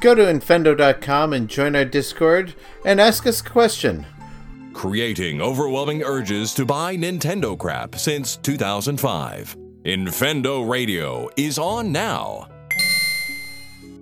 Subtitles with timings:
[0.00, 2.54] Go to infendo.com and join our Discord
[2.86, 4.06] and ask us a question.
[4.72, 9.54] Creating overwhelming urges to buy Nintendo crap since 2005.
[9.84, 12.48] Infendo Radio is on now.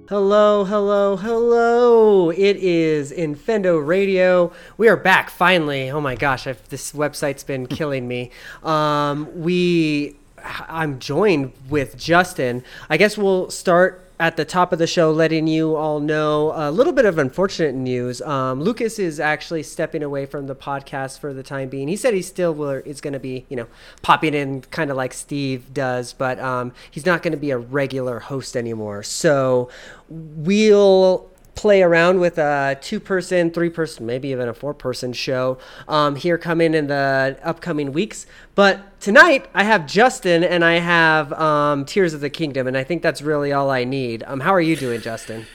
[0.08, 2.30] Hello, hello, hello.
[2.30, 4.52] It is Infendo Radio.
[4.76, 5.90] We are back finally.
[5.90, 8.30] Oh my gosh, I've, this website's been killing me.
[8.62, 10.16] Um, we,
[10.68, 12.62] I'm joined with Justin.
[12.88, 16.70] I guess we'll start at the top of the show, letting you all know a
[16.70, 18.20] little bit of unfortunate news.
[18.22, 21.86] Um, Lucas is actually stepping away from the podcast for the time being.
[21.86, 23.68] He said he still will, is going to be, you know,
[24.02, 27.58] popping in kind of like Steve does, but um, he's not going to be a
[27.58, 29.04] regular host anymore.
[29.04, 29.70] So
[30.08, 35.58] we'll play around with a two person, three person, maybe even a four person show
[35.88, 38.26] um, here coming in the upcoming weeks.
[38.54, 42.84] But tonight I have Justin and I have um, Tears of the Kingdom, and I
[42.84, 44.22] think that's really all I need.
[44.28, 45.46] Um, how are you doing, Justin?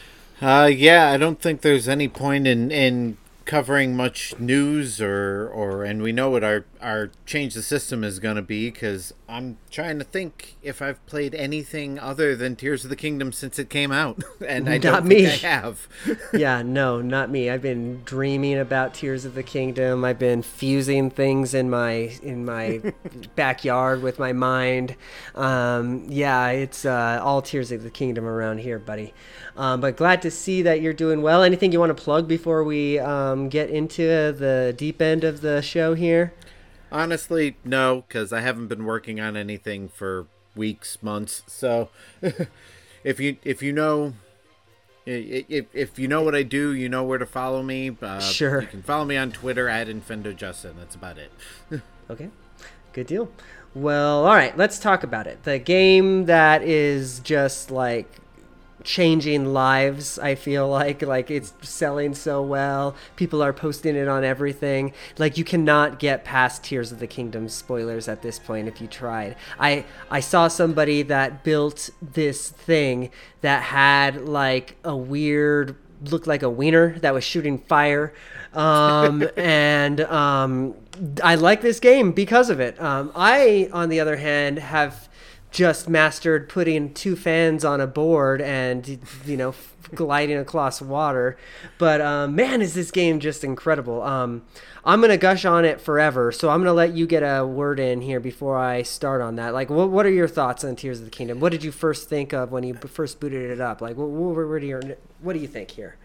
[0.41, 5.83] Uh, yeah, I don't think there's any point in, in covering much news or or
[5.83, 9.57] and we know what our our change the system is going to be because i'm
[9.71, 13.69] trying to think if i've played anything other than tears of the kingdom since it
[13.69, 15.25] came out and i Not don't me.
[15.25, 15.87] think i have
[16.33, 17.49] yeah, no, not me.
[17.49, 20.03] I've been dreaming about Tears of the Kingdom.
[20.03, 22.81] I've been fusing things in my in my
[23.35, 24.95] backyard with my mind.
[25.35, 29.13] Um, yeah, it's uh, all Tears of the Kingdom around here, buddy.
[29.55, 31.43] Um, but glad to see that you're doing well.
[31.43, 35.61] Anything you want to plug before we um, get into the deep end of the
[35.61, 36.33] show here?
[36.93, 41.89] Honestly no because i haven't been working on anything for weeks months so
[43.03, 44.13] if you if you know
[45.05, 47.95] if, if you know what I do, you know where to follow me.
[48.01, 48.61] Uh, Sure.
[48.61, 50.77] You can follow me on Twitter at InfendoJustin.
[50.77, 51.31] That's about it.
[52.09, 52.29] Okay,
[52.91, 53.31] good deal.
[53.73, 55.43] Well, all right, let's talk about it.
[55.43, 58.19] The game that is just like
[58.83, 61.01] changing lives i feel like.
[61.01, 62.95] Like it's selling so well.
[63.15, 64.93] People are posting it on everything.
[65.17, 68.87] Like you cannot get past tears of the kingdom spoilers at this point if you
[68.87, 69.35] tried.
[69.59, 73.11] I i saw somebody that built this thing
[73.41, 78.13] that had like a weird looked like a wiener that was shooting fire.
[78.53, 80.75] Um, and um,
[81.23, 82.79] i like this game because of it.
[82.81, 85.09] Um, i on the other hand have
[85.53, 89.55] just mastered putting two fans on a board and you know
[89.95, 91.37] gliding across water.
[91.77, 94.01] But um, man is this game just incredible.
[94.01, 94.43] Um,
[94.85, 98.01] i'm gonna gush on it forever so i'm gonna let you get a word in
[98.01, 99.53] here before i start on that.
[99.53, 101.39] Like what, what are your thoughts on tears of the kingdom?
[101.39, 103.81] What did you first think of when you first booted it up?
[103.81, 104.81] Like what, what, were your,
[105.21, 105.97] what do you think here?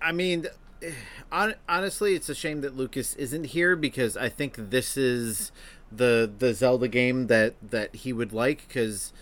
[0.00, 0.46] I mean,
[1.32, 5.52] hon- honestly, it's a shame that Lucas isn't here because I think this is
[5.92, 9.12] the the Zelda game that that he would like because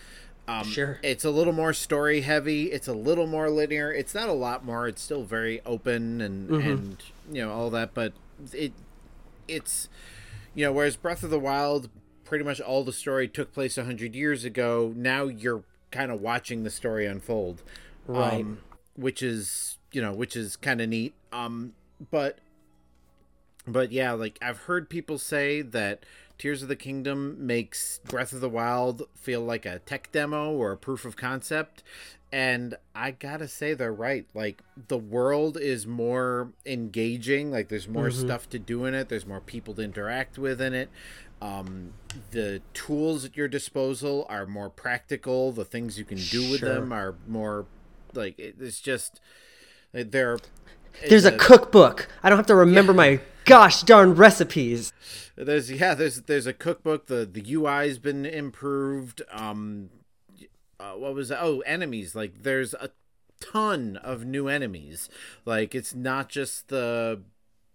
[0.46, 0.98] um, Sure.
[1.02, 2.70] it's a little more story heavy.
[2.72, 3.92] It's a little more linear.
[3.92, 4.86] It's not a lot more.
[4.88, 8.12] It's still very open and and you know all that, but
[8.52, 8.72] it
[9.48, 9.88] it's
[10.54, 11.88] you know whereas Breath of the Wild
[12.24, 14.92] pretty much all the story took place a hundred years ago.
[14.96, 17.62] Now you're kind of watching the story unfold,
[18.06, 18.40] Right.
[18.40, 18.58] Um,
[18.96, 21.14] which is you know which is kind of neat.
[21.32, 21.74] Um,
[22.10, 22.38] but
[23.66, 26.04] but yeah, like I've heard people say that
[26.38, 30.72] Tears of the Kingdom makes Breath of the Wild feel like a tech demo or
[30.72, 31.82] a proof of concept.
[32.32, 34.26] And I gotta say, they're right.
[34.34, 37.52] Like, the world is more engaging.
[37.52, 40.74] Like, there's more stuff to do in it, there's more people to interact with in
[40.74, 40.90] it.
[41.40, 41.92] Um,
[42.32, 45.52] the tools at your disposal are more practical.
[45.52, 47.66] The things you can do with them are more,
[48.14, 49.20] like, it's just,
[49.92, 50.38] they're.
[51.08, 54.92] there's a it's cookbook i don't have to remember my gosh darn recipes
[55.36, 57.06] There's yeah, there's there's a cookbook.
[57.06, 59.20] The the UI's been improved.
[59.32, 59.90] Um,
[60.78, 61.40] uh, what was that?
[61.42, 62.14] oh enemies?
[62.14, 62.90] Like there's a
[63.40, 65.08] ton of new enemies.
[65.44, 67.20] Like it's not just the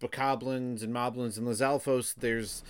[0.01, 2.15] bokoblins and moblins and Lizalfos.
[2.15, 2.63] There's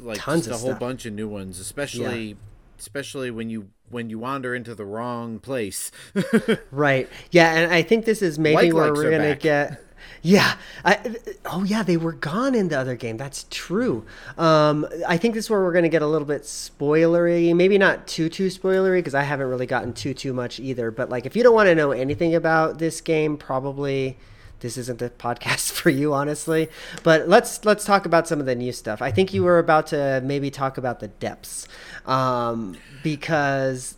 [0.00, 0.80] like Tons just a whole stuff.
[0.80, 2.36] bunch of new ones, especially
[2.78, 5.90] especially when you when you wander into the wrong place.
[6.70, 7.08] Right.
[7.30, 9.40] Yeah, and I think this is maybe Like where we're gonna back.
[9.40, 9.80] get.
[10.22, 10.54] Yeah.
[10.84, 11.16] I,
[11.46, 11.82] oh, yeah.
[11.82, 13.16] They were gone in the other game.
[13.16, 14.04] That's true.
[14.36, 17.54] Um, I think this is where we're gonna get a little bit spoilery.
[17.54, 20.90] Maybe not too too spoilery because I haven't really gotten too too much either.
[20.90, 24.16] But like, if you don't want to know anything about this game, probably
[24.60, 26.68] this isn't the podcast for you, honestly.
[27.02, 29.02] But let's let's talk about some of the new stuff.
[29.02, 31.68] I think you were about to maybe talk about the depths,
[32.06, 33.96] um, because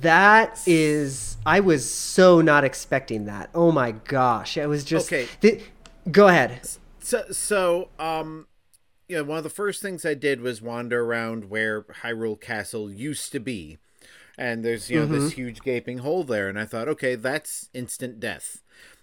[0.00, 3.50] that is I was so not expecting that.
[3.54, 5.28] Oh my gosh, it was just Okay.
[5.40, 5.62] Th-
[6.10, 6.60] go ahead.
[7.00, 8.46] So, so, um,
[9.08, 12.90] you know, one of the first things I did was wander around where Hyrule Castle
[12.90, 13.78] used to be,
[14.38, 18.20] and there's you know this huge gaping hole there, and I thought, okay, that's instant
[18.20, 18.62] death.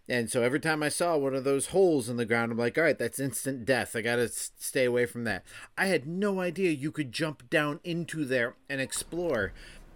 [0.10, 2.78] And so every time I saw one of those holes in the ground, I'm like,
[2.78, 3.94] all right, that's instant death.
[3.94, 5.44] I got to s- stay away from that.
[5.78, 9.52] I had no idea you could jump down into there and explore.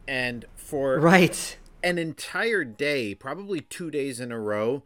[0.08, 1.58] And for Right.
[1.84, 4.84] an entire day, probably two days in a row,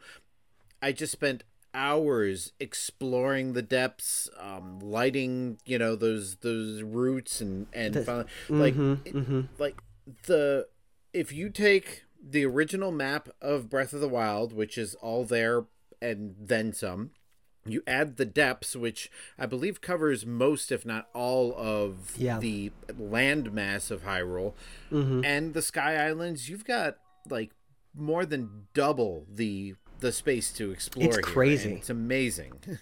[0.81, 7.67] I just spent hours exploring the depths, um, lighting, you know, those those roots and
[7.73, 8.75] and finally, like
[9.06, 9.15] it-
[9.59, 9.75] like
[10.25, 10.67] the
[11.13, 15.65] if you take the original map of Breath of the Wild, which is all there
[16.01, 17.11] and then some,
[17.65, 19.09] you add the depths, which
[19.39, 22.39] I believe covers most, if not all, of Yeah.
[22.39, 24.53] the land mass of Hyrule,
[24.91, 25.23] mm-hmm.
[25.25, 26.50] and the Sky Islands.
[26.50, 26.97] You've got
[27.29, 27.51] like
[27.94, 31.06] more than double the the space to explore.
[31.07, 31.73] It's here, crazy.
[31.73, 32.53] It's amazing.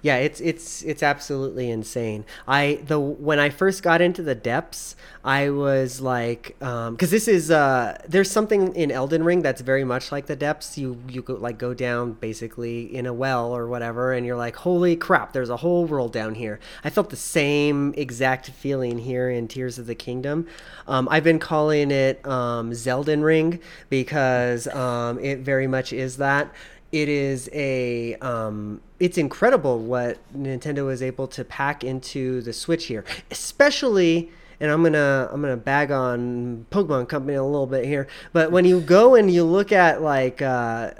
[0.00, 2.24] Yeah, it's it's it's absolutely insane.
[2.46, 4.94] I the when I first got into the depths,
[5.24, 10.12] I was like, because this is uh, there's something in Elden Ring that's very much
[10.12, 10.78] like the depths.
[10.78, 14.56] You you go like go down basically in a well or whatever, and you're like,
[14.56, 16.60] holy crap, there's a whole world down here.
[16.84, 20.46] I felt the same exact feeling here in Tears of the Kingdom.
[20.86, 23.60] Um, I've been calling it um, Zelden Ring
[23.90, 26.52] because um, it very much is that
[26.92, 32.86] it is a um, it's incredible what Nintendo is able to pack into the Switch
[32.86, 34.30] here, especially.
[34.60, 38.64] And I'm gonna I'm gonna bag on Pokemon Company a little bit here, but when
[38.64, 40.90] you go and you look at like uh,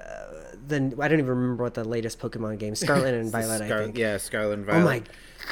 [0.68, 3.98] the I don't even remember what the latest Pokemon game, Scarlet and Violet, I think.
[3.98, 4.80] yeah, Scarlet and Violet.
[4.80, 5.02] Oh my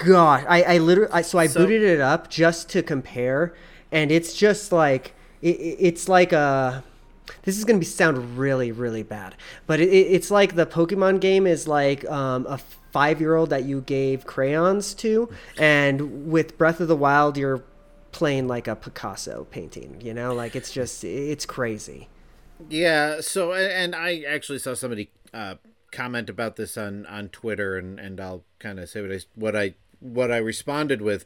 [0.07, 0.45] gosh!
[0.49, 3.55] I I literally I, so I So- booted it up just to compare,
[3.91, 6.85] and it's just like it- it's like a.
[7.43, 9.35] This is gonna be sound really really bad,
[9.67, 12.59] but it, it- it's like the Pokemon game is like um, a
[12.93, 15.29] five year old that you gave crayons to,
[15.59, 17.63] and with Breath of the Wild you're
[18.13, 20.01] playing like a Picasso painting.
[20.01, 22.09] You know, like it's just it's crazy.
[22.71, 23.21] Yeah.
[23.21, 25.57] So, and I actually saw somebody uh,
[25.93, 29.57] comment about this on on Twitter, and and I'll kind of say what I what
[29.57, 31.25] I what I responded with.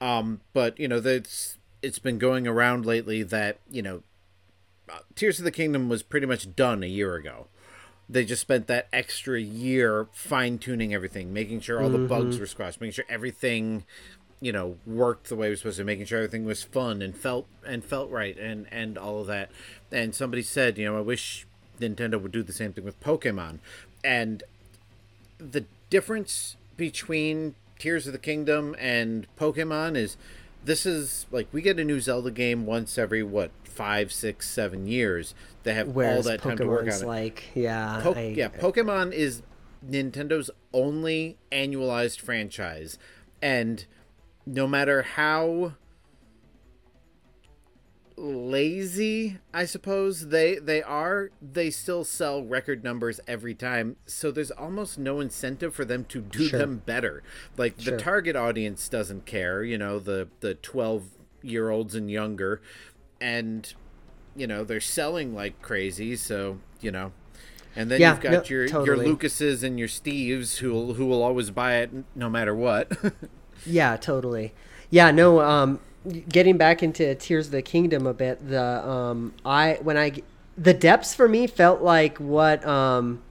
[0.00, 4.02] Um, but you know, that's it's been going around lately that you know,
[5.14, 7.46] Tears of the Kingdom was pretty much done a year ago.
[8.08, 12.06] They just spent that extra year fine tuning everything, making sure all the mm-hmm.
[12.06, 13.84] bugs were squashed, making sure everything,
[14.40, 17.14] you know, worked the way it was supposed to, making sure everything was fun and
[17.14, 19.50] felt and felt right, and and all of that.
[19.92, 21.46] And somebody said, you know, I wish
[21.78, 23.58] Nintendo would do the same thing with Pokemon,
[24.02, 24.42] and
[25.38, 30.16] the difference between Tears of the Kingdom and Pokemon is
[30.64, 34.86] this is like we get a new Zelda game once every what five, six, seven
[34.86, 35.34] years.
[35.62, 37.06] They have all Whereas that time to work on it.
[37.06, 39.42] like yeah Po- I- yeah, Pokemon is
[39.88, 42.98] Nintendo's only annualized franchise,
[43.40, 43.86] and
[44.44, 45.74] no matter how
[48.16, 53.94] lazy I suppose they they are, they still sell record numbers every time.
[54.06, 56.58] So there's almost no incentive for them to do Sure.
[56.58, 57.22] them better.
[57.56, 57.96] Like Sure.
[57.96, 61.10] the target audience doesn't care, you know, the the 12
[61.42, 62.60] year olds and younger,
[63.20, 63.72] and
[64.36, 66.16] you know they're selling like crazy.
[66.16, 67.12] So you know.
[67.76, 69.06] And then Yeah, you've got no, your totally.
[69.06, 72.90] your Lucases and your Steves who will, who will always buy it no matter what.
[73.66, 74.52] Yeah, totally.
[74.90, 75.40] Yeah, no.
[75.40, 75.80] Um,
[76.28, 80.22] getting back into Tears of the Kingdom a bit, the um, I when I
[80.56, 83.22] the depths for me felt like what um,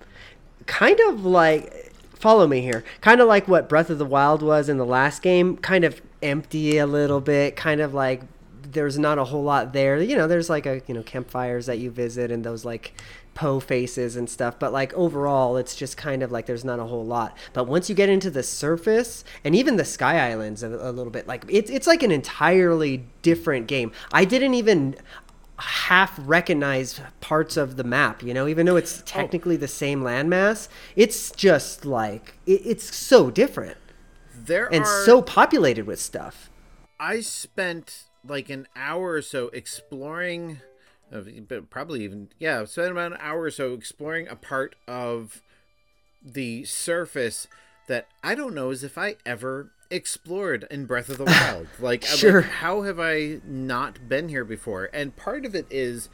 [0.65, 4.69] kind of like follow me here, kind of like what Breath of the Wild was
[4.69, 8.23] in the last game, kind of empty a little bit, kind of like
[8.71, 10.01] there's not a whole lot there.
[10.01, 12.93] You know, there's like a you know campfires that you visit and those like
[13.33, 16.85] Poe faces and stuff, but like overall, it's just kind of like there's not a
[16.85, 17.37] whole lot.
[17.53, 21.11] But once you get into the surface and even the Sky Islands a, a little
[21.11, 23.91] bit, like it's it's like an entirely different game.
[24.11, 24.95] I didn't even
[25.59, 29.03] half recognize parts of the map, you know, even though it's oh.
[29.05, 30.67] technically the same landmass.
[30.95, 33.77] It's just like it, it's so different
[34.33, 36.49] there and are so populated with stuff.
[36.99, 40.59] I spent like an hour or so exploring,
[41.11, 45.41] uh, but probably even yeah, spent about an hour or so exploring a part of
[46.23, 47.47] the surface
[47.87, 51.67] that I don't know as if I ever explored in Breath of the Wild.
[51.79, 54.89] like, I'm like, how have I not been here before?
[54.93, 56.09] And part of it is,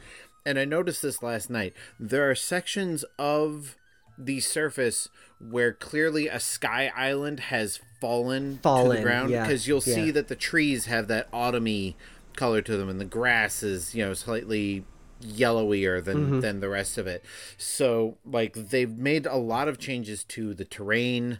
[0.46, 1.74] and I noticed this last night.
[1.98, 3.76] There are sections of
[4.18, 5.08] the surface
[5.40, 8.58] where clearly a sky island has fallen, to
[8.96, 11.94] the ground yeah, because you'll see that the trees have that autumny
[12.36, 14.84] color to them and the grass is you know slightly
[15.22, 16.40] yellowier than Mm-hmm.
[16.40, 17.24] than the rest of it
[17.56, 21.38] so like they've made a lot of changes to the terrain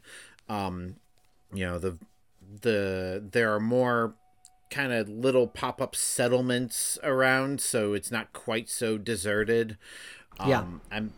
[0.48, 0.96] um
[1.52, 1.98] you know the
[2.62, 4.14] the there are more
[4.70, 9.76] kind of little pop-up settlements around so it's not quite so deserted
[10.38, 10.64] um Yeah.
[10.96, 11.12] i'm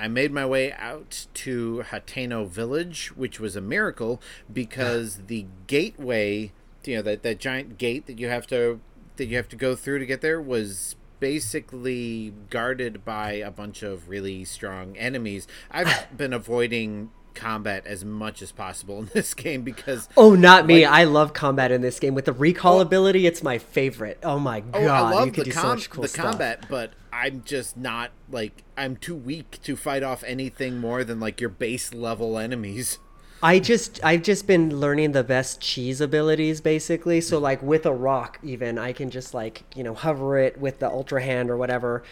[0.00, 6.52] I made my way out to Hateno Village, which was a miracle because the gateway,
[6.84, 8.80] you know, that, that giant gate that you have to
[9.16, 13.82] that you have to go through to get there was basically guarded by a bunch
[13.82, 15.46] of really strong enemies.
[15.70, 20.84] I've been avoiding combat as much as possible in this game because oh not me.
[20.84, 22.14] like, i love combat in this game.
[22.14, 24.18] With the recall oh, ability it's my favorite.
[24.22, 27.76] Oh my god oh, I love the, com- so cool the combat but i'm just
[27.76, 32.38] not like i'm too weak to fight off anything more than like your base level
[32.38, 32.98] enemies
[33.42, 37.20] I just I've just been learning the best cheese abilities basically.
[37.20, 40.78] So like with a rock even I can just like, you know, hover it with
[40.78, 42.02] the ultra hand or whatever.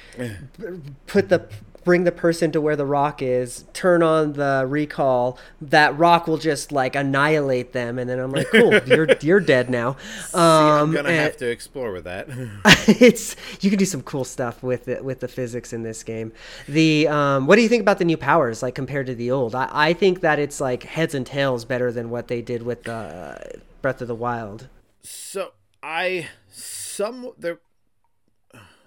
[1.07, 1.49] put the
[1.89, 6.37] bring the person to where the rock is, turn on the recall, that rock will
[6.37, 9.97] just like annihilate them, and then I'm like, cool, you're you're dead now.
[10.27, 12.29] See, I'm gonna have to explore with that.
[13.01, 16.31] it's you can do some cool stuff with it with the physics in this game.
[16.69, 19.55] The um, what do you think about the new powers like compared to the old?
[19.55, 22.87] I, I think that it's like heads and tails better than what they did with
[22.87, 23.37] uh,
[23.81, 24.69] Breath of the Wild.
[25.01, 25.53] So
[25.83, 27.61] I some there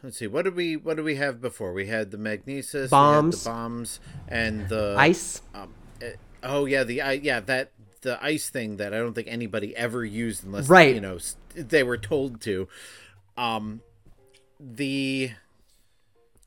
[0.03, 1.74] let's see what did we what did we have before?
[1.74, 4.00] We had the magnesis bombs the bombs.
[4.27, 5.41] and the ice.
[5.53, 6.08] um, uh,
[6.43, 10.03] oh yeah the uh, yeah that the ice thing that i don't think anybody ever
[10.03, 10.96] used unless right.
[10.96, 11.20] you know
[11.55, 12.67] they were told to.
[13.38, 13.81] Um
[14.60, 15.31] the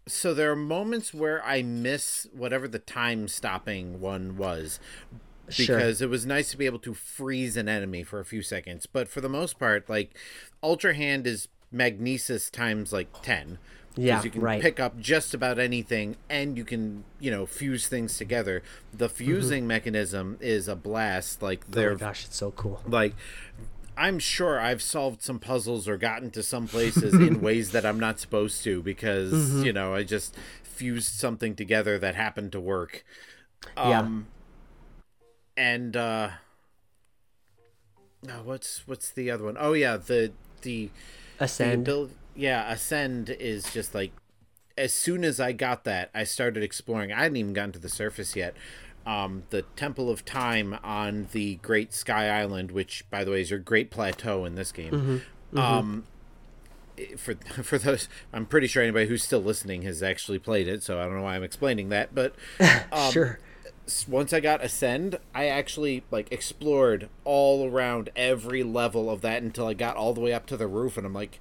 [0.07, 4.79] so there are moments where i miss whatever the time stopping one was
[5.47, 6.07] because sure.
[6.07, 8.87] it was nice to be able to freeze an enemy for a few seconds.
[8.87, 10.17] But for the most part like
[10.63, 13.59] ultra hand is magnesis times like 10
[13.97, 14.63] yeah you can right.
[14.63, 18.63] pick up just about anything and you can you know fuse things together
[18.93, 19.69] the fusing mm-hmm.
[19.69, 23.15] mechanism is a blast like they're oh gosh it's so cool like
[23.97, 28.01] i'm sure i've solved some puzzles or gotten to some places in ways that i'm
[28.01, 29.65] not supposed to because mm-hmm.
[29.65, 33.05] you know i just fused something together that happened to work
[33.77, 34.27] um
[35.57, 35.65] yeah.
[35.65, 36.31] and uh
[38.29, 39.57] oh, what's what's the other one?
[39.59, 40.91] Oh yeah the the
[41.41, 41.89] Ascend.
[41.89, 44.13] Ability, yeah, Ascend is just like
[44.77, 47.13] as soon as I got that, I started exploring.
[47.13, 48.55] I hadn't even gotten to the surface yet.
[49.07, 53.51] Um, the Temple of Time on the Great Sky Island, which, by the way, is
[53.51, 54.93] your Great Plateau in this game.
[54.93, 55.15] Mm-hmm.
[55.15, 55.59] Mm-hmm.
[55.59, 56.05] Um,
[57.17, 60.99] for for those, I'm pretty sure anybody who's still listening has actually played it, so
[60.99, 62.15] I don't know why I'm explaining that.
[62.15, 62.35] But
[62.93, 63.39] um, sure.
[64.09, 69.67] Once I got Ascend, I actually like explored all around every level of that until
[69.67, 71.39] I got all the way up to the roof, and I'm like,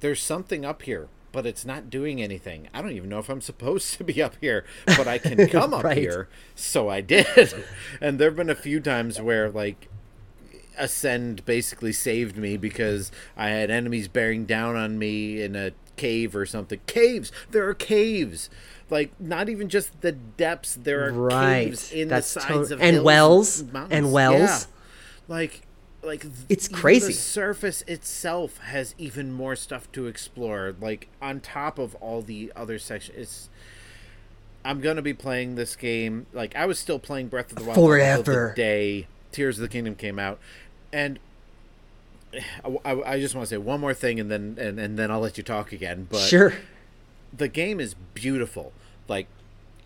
[0.00, 2.68] "There's something up here." but it's not doing anything.
[2.74, 5.74] I don't even know if I'm supposed to be up here, but I can come
[5.74, 6.28] up here.
[6.54, 7.54] So I did.
[8.00, 9.88] and there have been a few times where, like,
[10.80, 16.34] Ascend basically saved me because I had enemies bearing down on me in a cave
[16.34, 16.80] or something.
[16.86, 17.30] Caves!
[17.50, 18.50] There are caves!
[18.90, 20.76] like not even just the depths.
[20.80, 21.66] There are right.
[21.66, 24.40] caves in That's the sides to- of and wells and, and wells.
[24.40, 24.58] Yeah.
[25.28, 25.62] Like
[26.02, 27.08] like it's crazy.
[27.08, 30.74] The surface itself has even more stuff to explore.
[30.80, 33.50] Like on top of all the other sections, it's.
[34.62, 36.26] I'm gonna be playing this game.
[36.32, 38.52] Like I was still playing Breath of the Wild forever.
[38.54, 40.38] The day Tears of the Kingdom came out,
[40.92, 41.18] and
[42.84, 45.20] I, I, just want to say one more thing, and then and, and then I'll
[45.20, 46.06] let you talk again.
[46.10, 46.54] But sure,
[47.36, 48.72] the game is beautiful.
[49.08, 49.26] Like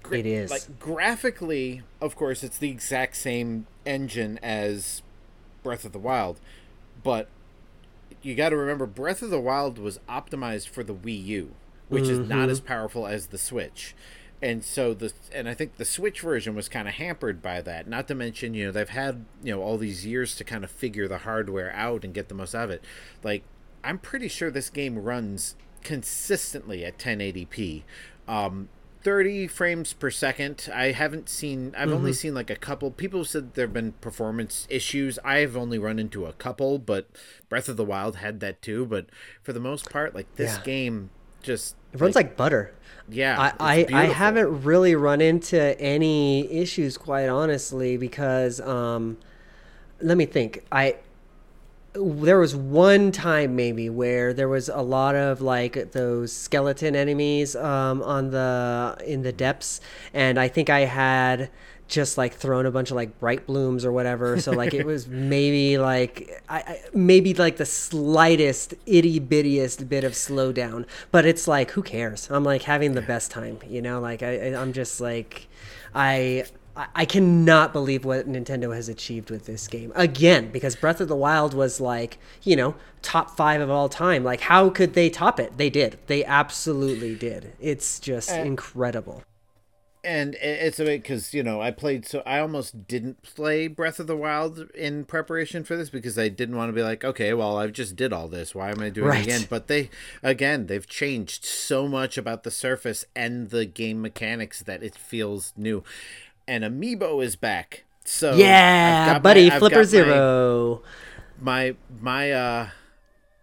[0.02, 0.50] gra- it is.
[0.50, 5.02] Like graphically, of course, it's the exact same engine as
[5.62, 6.40] Breath of the Wild,
[7.02, 7.28] but
[8.22, 11.54] you got to remember Breath of the Wild was optimized for the Wii U,
[11.88, 12.22] which mm-hmm.
[12.22, 13.94] is not as powerful as the Switch.
[14.44, 17.88] And so the and I think the Switch version was kind of hampered by that.
[17.88, 20.70] Not to mention, you know, they've had, you know, all these years to kind of
[20.70, 22.84] figure the hardware out and get the most out of it.
[23.22, 23.42] Like
[23.82, 27.84] I'm pretty sure this game runs consistently at 1080p.
[28.28, 28.68] Um,
[29.02, 30.68] 30 frames per second.
[30.74, 31.96] I haven't seen, I've mm-hmm.
[31.96, 32.90] only seen like a couple.
[32.90, 35.18] People said there have been performance issues.
[35.24, 37.08] I've only run into a couple, but
[37.48, 38.84] Breath of the Wild had that too.
[38.84, 39.06] But
[39.42, 40.64] for the most part, like this yeah.
[40.64, 41.10] game
[41.42, 41.76] just.
[41.94, 42.74] It runs like, like butter.
[43.08, 43.52] Yeah.
[43.60, 49.16] I, I, I, haven't really run into any issues, quite honestly, because, um,
[50.00, 50.64] let me think.
[50.72, 50.96] I,
[51.94, 57.54] there was one time maybe where there was a lot of like those skeleton enemies
[57.54, 59.80] um, on the in the depths,
[60.12, 61.50] and I think I had
[61.94, 64.40] just like thrown a bunch of like bright blooms or whatever.
[64.40, 70.04] So like it was maybe like I, I maybe like the slightest itty bittiest bit
[70.04, 72.28] of slowdown, but it's like who cares?
[72.30, 74.00] I'm like having the best time, you know.
[74.00, 75.48] Like I, I'm just like
[75.94, 76.44] I
[76.76, 81.16] I cannot believe what Nintendo has achieved with this game again because Breath of the
[81.16, 84.24] Wild was like you know top five of all time.
[84.24, 85.56] Like how could they top it?
[85.56, 85.98] They did.
[86.08, 87.52] They absolutely did.
[87.60, 89.22] It's just and, incredible.
[90.04, 93.98] And it's a bit because you know I played so I almost didn't play Breath
[93.98, 97.32] of the Wild in preparation for this because I didn't want to be like okay
[97.34, 99.20] well I've just did all this why am I doing Right.
[99.20, 99.90] it again but they
[100.22, 105.52] again they've changed so much about the surface and the game mechanics that it feels
[105.56, 105.82] new
[106.46, 110.82] and Amiibo is back so Yeah, buddy, my- Flipper got my- Zero.
[111.40, 112.68] my my uh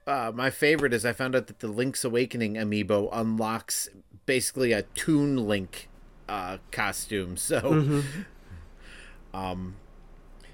[0.07, 3.89] uh my favorite is I found out that the Link's Awakening amiibo unlocks
[4.25, 5.87] basically a Toon Link
[6.31, 7.35] uh costume.
[7.51, 8.03] So
[9.33, 9.75] um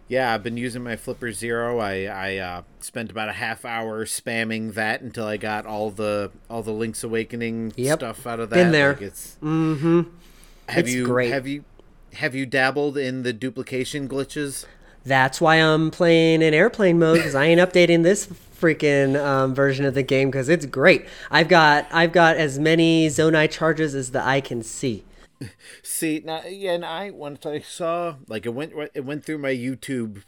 [0.10, 1.79] yeah, I've been using my Flipper Zero.
[1.79, 6.31] I I uh, spent about a half hour spamming that until I got all the
[6.50, 8.00] all the Link's Awakening Yep.
[8.00, 8.55] stuff out of that.
[8.55, 8.93] Been there.
[8.93, 10.01] Like it's mm-hmm.
[10.69, 11.31] Have It's you great.
[11.31, 11.63] have you
[12.13, 14.65] have you dabbled in the duplication glitches?
[15.05, 19.86] That's why I'm playing in airplane mode because I ain't updating this freaking um, version
[19.86, 21.05] of the game because it's great.
[21.29, 25.03] I've got I've got as many Zonai charges as the eye can see.
[25.84, 29.53] See now, yeah, and I once I saw like it went it went through my
[29.53, 30.24] YouTube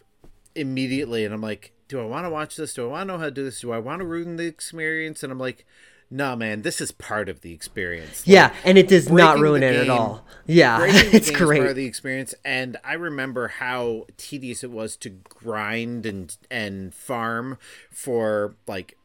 [0.55, 2.73] immediately, and I'm like, do I want to watch this?
[2.73, 3.61] Do I want to know how to do this?
[3.61, 5.23] Do I want to ruin the experience?
[5.23, 5.65] And I'm like,
[6.11, 8.21] no, man, this is part of the experience.
[8.21, 10.25] Like, Yeah, and it does not ruin it at all.
[10.45, 15.09] Yeah, it's is part of the experience, and I remember how tedious it was to
[15.09, 17.57] grind and and farm
[17.91, 18.97] for like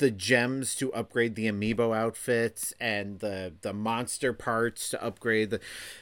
[0.00, 5.60] the gems to upgrade the amiibo outfits and the the monster parts to upgrade the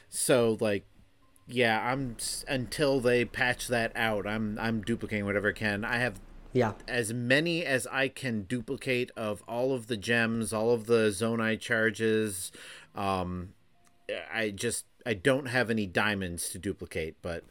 [0.09, 0.85] so like
[1.47, 2.15] yeah i'm
[2.47, 6.19] until they patch that out i'm i'm duplicating whatever I can i have
[6.51, 11.09] Yeah, as many as I can duplicate of all of the gems, all of the
[11.09, 12.51] Zonai charges.
[12.95, 13.49] Um,
[14.33, 17.43] I just I don't have any diamonds to duplicate, but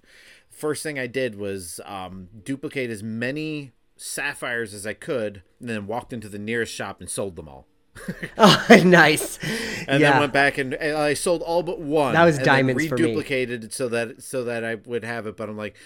[0.51, 5.87] first thing I did was um, duplicate as many sapphires as I could, and then
[5.87, 7.67] walked into the nearest shop and sold them all.
[8.39, 9.39] oh, nice.
[9.89, 12.13] And yeah, then went back and, and I sold all but one.
[12.13, 13.05] That was and then diamonds for me.
[13.05, 15.35] reduplicated so that so that I would have it.
[15.35, 15.77] But I'm like,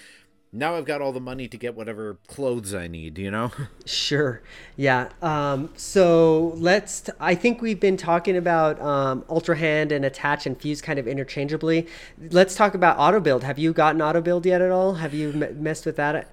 [0.52, 3.16] now I've got all the money to get whatever clothes I need.
[3.16, 3.52] You know.
[3.86, 4.42] Sure.
[4.76, 5.10] Yeah.
[5.22, 7.02] Um, so let's.
[7.02, 10.98] T- I think we've been talking about um, Ultra Hand and Attach and Fuse kind
[10.98, 11.86] of interchangeably.
[12.30, 13.44] Let's talk about auto build.
[13.44, 14.94] Have you gotten auto build yet at all?
[14.94, 16.28] Have you m- messed with that?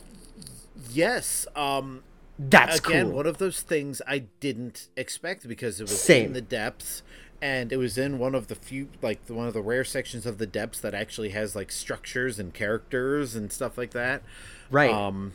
[0.92, 1.48] Yes.
[1.56, 2.04] Um
[2.38, 3.16] That's again, cool.
[3.16, 6.28] one of those things I didn't expect because it was Same.
[6.28, 7.04] in the depths
[7.42, 10.26] and it was in one of the few like the, one of the rare sections
[10.26, 14.22] of the depths that actually has like structures and characters and stuff like that.
[14.70, 14.92] right.
[14.92, 15.34] Um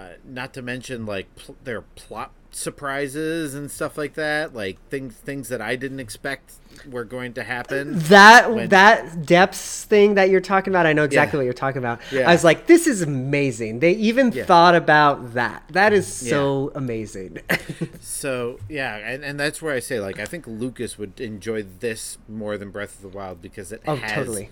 [0.00, 4.78] uh, not to mention like pl- there are plot surprises and stuff like that, like
[4.88, 6.54] things things that I didn't expect
[6.88, 7.98] were going to happen.
[8.08, 11.40] that when- that depths thing that you're talking about, I know exactly Yeah.
[11.40, 12.00] what you're talking about.
[12.10, 12.28] Yeah.
[12.28, 13.80] I was like, this is amazing.
[13.80, 14.44] They even Yeah.
[14.44, 15.62] thought about that.
[15.70, 17.38] That is so amazing.
[18.00, 22.18] So yeah, and, and that's where I say like I think Lucas would enjoy this
[22.28, 24.50] more than Breath of the Wild because it Oh, has totally.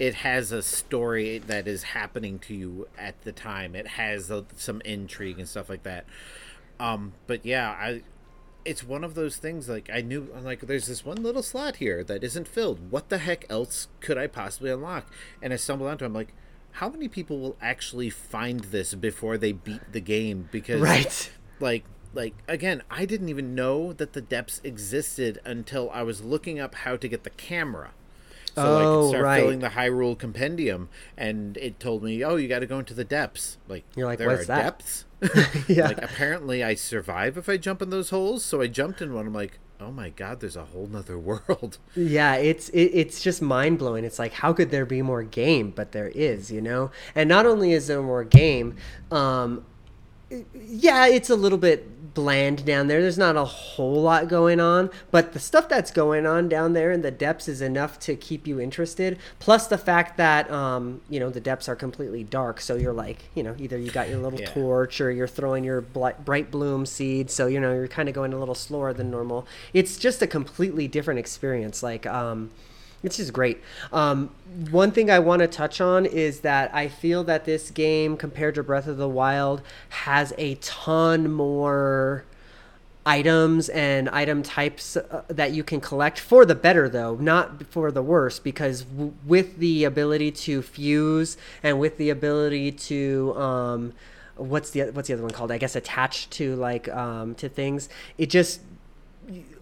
[0.00, 3.76] It has a story that is happening to you at the time.
[3.76, 6.06] It has a, some intrigue and stuff like that.
[6.80, 8.02] Um, but yeah, I
[8.64, 11.76] it's one of those things like I knew I'm like there's this one little slot
[11.76, 12.90] here that isn't filled.
[12.90, 15.06] What the heck else could I possibly unlock?
[15.42, 16.32] And I stumbled onto it, I'm like
[16.72, 21.30] how many people will actually find this before they beat the game because right.
[21.58, 21.84] like
[22.14, 26.74] like again i didn't even know that the depths existed until i was looking up
[26.76, 27.90] how to get the camera
[28.54, 29.40] so I Oh, could start right.
[29.40, 33.04] filling the Hyrule compendium, and it told me, "Oh, you got to go into the
[33.04, 35.04] depths." Like, You're like, there "What's are that?" depths.
[35.68, 35.88] Yeah.
[35.88, 38.44] Like, apparently, I survive if I jump in those holes.
[38.44, 39.26] So I jumped in one.
[39.26, 43.42] I'm like, "Oh my god, there's a whole nother world." Yeah, it's it, it's just
[43.42, 44.04] mind blowing.
[44.04, 45.70] It's like how could there be more game?
[45.70, 46.90] But there is, you know.
[47.14, 48.76] And not only is there more game,
[49.12, 49.64] um,
[50.54, 53.00] yeah, it's a little bit bland down there.
[53.00, 56.90] There's not a whole lot going on, but the stuff that's going on down there
[56.92, 59.18] in the depths is enough to keep you interested.
[59.38, 63.18] Plus the fact that um, you know the depths are completely dark, so you're like,
[63.34, 64.50] you know, either you got your little Yeah.
[64.50, 68.32] torch or you're throwing your bright bloom seed, so you know you're kind of going
[68.32, 69.46] a little slower than normal.
[69.72, 71.82] It's just a completely different experience.
[71.82, 72.06] Like.
[72.06, 72.50] Um,
[73.02, 73.60] it's just great.
[73.92, 74.30] Um,
[74.70, 78.54] one thing I want to touch on is that I feel that this game, compared
[78.56, 82.24] to Breath of the Wild, has a ton more
[83.06, 87.90] items and item types uh, that you can collect for the better though not for
[87.90, 93.92] the worse because w- with the ability to fuse and with the ability to um
[94.36, 97.88] what's the what's the other one called i guess attached to like um to things
[98.18, 98.60] it just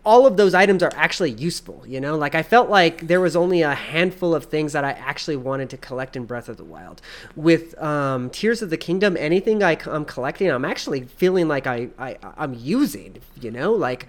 [0.04, 2.16] all of those items are actually useful, you know?
[2.16, 5.68] Like I felt like there was only a handful of things that I actually wanted
[5.70, 7.02] to collect in Breath of the Wild.
[7.36, 11.88] With um, Tears of the Kingdom, anything I, am collecting, I'm actually feeling like I,
[11.98, 13.72] I I'm using, you know?
[13.72, 14.06] Like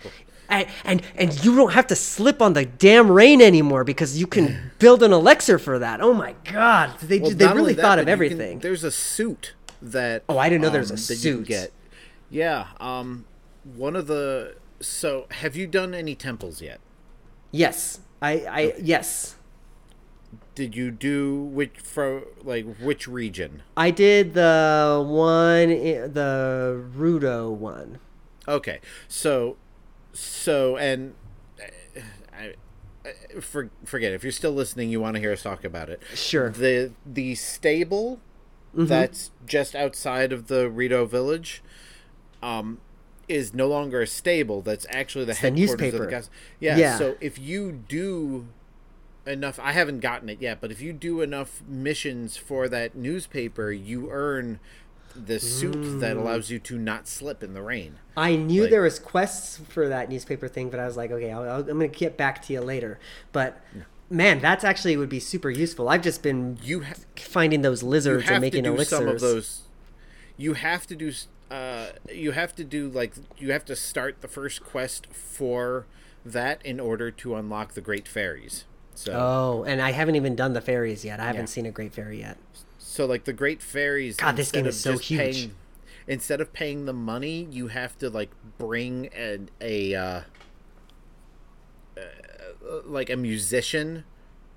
[0.48, 4.26] and, and and you don't have to slip on the damn rain anymore because you
[4.26, 6.02] can build an elixir for that.
[6.02, 8.60] Oh my god, they Well, they really that, thought of you can- everything.
[8.60, 10.24] there's a suit that.
[10.28, 11.46] Oh, I didn't know there was a suit.
[11.46, 11.72] get.
[12.30, 12.68] Yeah.
[12.80, 13.26] Um.
[13.76, 14.56] One of the.
[14.82, 16.80] So, have you done any temples yet?
[17.52, 19.36] yes, I I yes.
[20.56, 23.64] Did you do which for like which region?
[23.78, 28.00] I did the one, the Rito one.
[28.48, 29.58] Okay, so,
[30.14, 31.16] so and
[32.38, 32.54] I,
[33.06, 36.02] I for, forget if you're still listening, you want to hear us talk about it.
[36.14, 36.50] Sure.
[36.50, 38.20] The the stable
[38.72, 38.86] Mm-hmm.
[38.86, 41.64] that's just outside of the Rito village,
[42.44, 42.78] um,
[43.30, 44.62] is no longer a stable.
[44.62, 46.06] That's actually the the headquarters of newspaper.
[46.06, 46.30] the guys.
[46.60, 46.98] Yeah, Yeah.
[46.98, 48.48] So if you do
[49.26, 53.72] enough, I haven't gotten it yet, but if you do enough missions for that newspaper,
[53.72, 54.60] you earn
[55.16, 56.22] the suit that Mm.
[56.22, 57.96] allows you to not slip in the rain.
[58.16, 61.32] I knew Like- there was quests for that newspaper thing, but I was like, okay,
[61.32, 63.00] I'll, I'll, I'm gonna get back to you later.
[63.32, 63.60] But
[64.10, 65.90] man, that's actually would be super useful.
[65.90, 68.88] I've just been You ha- finding those lizards and to making elixirs.
[69.00, 69.62] some of those.
[70.38, 71.12] You have to do.
[71.52, 75.86] Uh, you have to do like you have to start the first quest for
[76.26, 78.66] that in order to unlock the great fairies.
[78.94, 81.20] So, Oh, and I haven't even done the fairies yet.
[81.20, 81.46] I haven't Yeah.
[81.48, 82.38] seen a great fairy yet.
[82.78, 84.18] so like the great fairies.
[84.18, 85.20] God, this game is so huge.
[85.36, 85.56] Paying,
[86.08, 90.22] instead of paying the money, you have to like bring an, a uh,
[91.98, 92.02] uh,
[92.86, 94.04] like a musician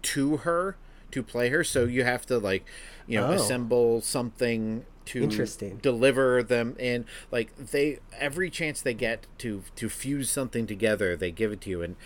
[0.02, 0.76] to her
[1.10, 1.62] to play her.
[1.64, 2.64] So you have to like
[3.06, 3.32] you know Oh.
[3.32, 5.78] assemble something to Interesting.
[5.82, 11.30] deliver them and like they every chance they get to to fuse something together they
[11.30, 11.96] give it to you and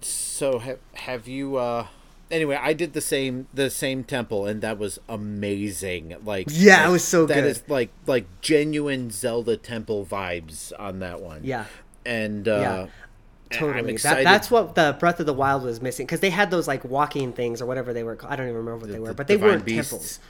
[0.00, 1.86] so have have you uh
[2.30, 6.92] anyway i did the same the same temple and that was amazing like Yeah, it
[6.92, 7.44] was so that good.
[7.44, 11.66] is like like genuine zelda temple vibes on that one Yeah.
[12.06, 12.86] and uh Yeah.
[13.52, 13.96] Totally.
[13.96, 16.84] That, that's what the Breath of the Wild was missing because they had those like
[16.84, 18.16] walking things or whatever they were.
[18.24, 19.90] I don't even remember what they were, but they weren't beasts.
[19.90, 20.20] temples.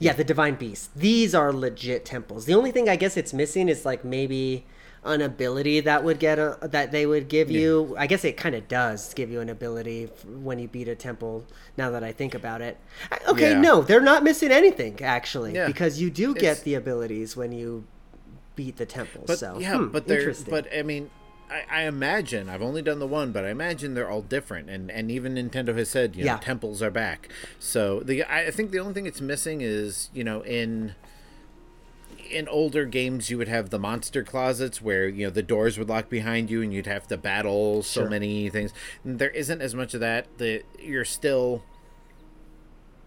[0.00, 0.88] Yeah, the divine beasts.
[0.96, 2.46] These are legit temples.
[2.46, 4.64] The only thing I guess it's missing is like maybe
[5.04, 7.94] an ability that would get a that they would give you.
[7.98, 11.46] I guess it kind of does give you an ability when you beat a temple.
[11.76, 12.78] Now that I think about it,
[13.28, 13.60] okay, Yeah.
[13.60, 15.66] no, they're not missing anything actually Yeah.
[15.66, 17.84] because you do It's- get the abilities when you
[18.56, 19.24] beat the temples.
[19.26, 21.10] But so yeah, hmm, but they're but I mean,
[21.50, 24.90] I, I imagine I've only done the one, but I imagine they're all different, and
[24.90, 26.38] and even Nintendo has said you know Yeah.
[26.38, 27.28] temples are back.
[27.58, 30.94] So the I think the only thing it's missing is you know in
[32.30, 35.88] in older games you would have the monster closets where you know the doors would
[35.88, 38.08] lock behind you and you'd have to battle so Sure.
[38.10, 38.72] many things.
[39.04, 40.26] And there isn't as much of that.
[40.38, 41.64] The you're still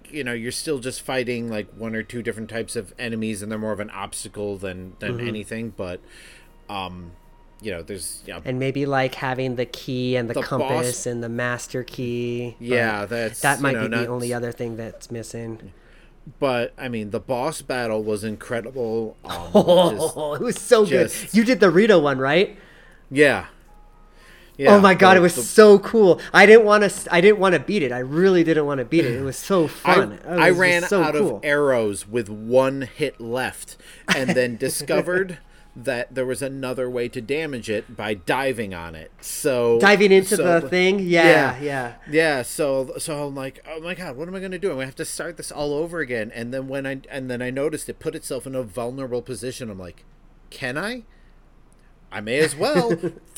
[0.10, 3.50] you know you're still just fighting like one or two different types of enemies and
[3.52, 5.28] they're more of an obstacle than than Mm-hmm.
[5.28, 6.02] anything but
[6.70, 7.14] um
[7.64, 10.88] you know there's you know, and maybe like having the key and the, The compass
[10.88, 12.56] boss- and the master key.
[12.60, 15.72] Yeah, that's, that might know, be the only other thing that's missing.
[16.40, 19.32] but i mean the boss battle was incredible um,
[19.98, 21.12] just- Oh, it was so good.
[21.32, 22.58] You did the Rito one, right?
[23.12, 23.48] yeah
[24.58, 26.22] yeah oh my god, the- it was the- so cool.
[26.32, 27.14] I didn't want to.
[27.14, 27.92] I didn't want to beat it.
[27.92, 29.14] I really didn't want to beat it.
[29.16, 30.20] It was so fun.
[30.28, 31.38] I was ran so out cool.
[31.38, 33.78] of arrows with one hit left
[34.16, 35.40] and then discovered
[35.76, 40.36] that there was another way to damage it by diving on it so Diving into
[40.36, 41.96] so- the thing, yeah, yeah.
[42.10, 44.70] Yeah, so so I'm like, oh my god, what am I gonna do?
[44.70, 46.32] I'm gonna have to start this all over again.
[46.36, 49.70] And then when I and then I noticed it put itself in a vulnerable position.
[49.72, 50.04] I'm like,
[50.52, 51.04] can I?
[52.12, 52.92] I may as well.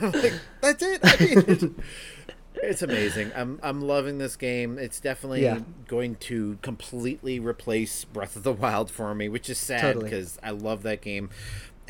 [0.00, 1.00] Like, That's it.
[1.04, 1.74] I mean,
[2.62, 3.32] it's, amazing.
[3.34, 4.78] I'm I'm loving this game.
[4.78, 5.60] It's definitely Yeah.
[5.86, 10.04] going to completely replace Breath of the Wild for me, which is sad Totally.
[10.04, 11.30] because I love that game.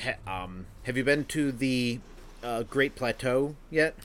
[0.00, 2.00] Ha, um, have you been to the
[2.42, 3.96] uh, Great Plateau yet?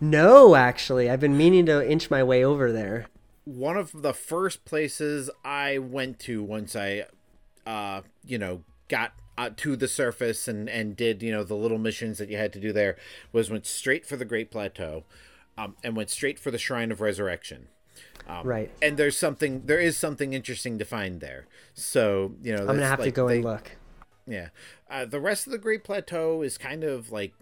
[0.00, 3.06] No, actually, I've been meaning to inch my way over there.
[3.44, 7.06] one of the first places I went to once I,
[7.66, 11.78] uh, you know, got uh, to the surface and and did you know the little
[11.78, 12.96] missions that you had to do there
[13.32, 15.04] was went straight for the Great Plateau,
[15.58, 17.68] um, and went straight for the Shrine of Resurrection.
[18.28, 18.70] Um, Right.
[18.80, 21.46] And there's something, there is something interesting to find there.
[21.74, 23.72] So you know, I'm gonna that's, have to go they- and look.
[24.26, 24.48] yeah.
[24.90, 27.34] Uh, the rest of the Great Plateau is kind of like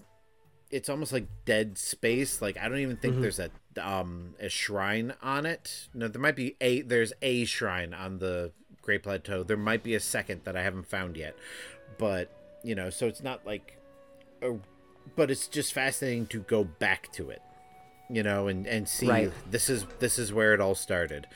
[0.71, 2.43] it's almost like dead space.
[2.43, 3.51] Like I don't even think there's a
[3.81, 5.89] um a shrine on it.
[5.95, 8.51] No, there might be a there's a shrine on the
[8.83, 9.43] Great Plateau.
[9.45, 11.37] There might be a second that I haven't found yet.
[11.99, 12.31] But,
[12.63, 13.79] you know, so it's not like
[14.43, 14.55] a,
[15.15, 17.43] but it's just fascinating to go back to it.
[18.09, 19.33] You know, and and see Right.
[19.51, 21.27] this is this is where it all started.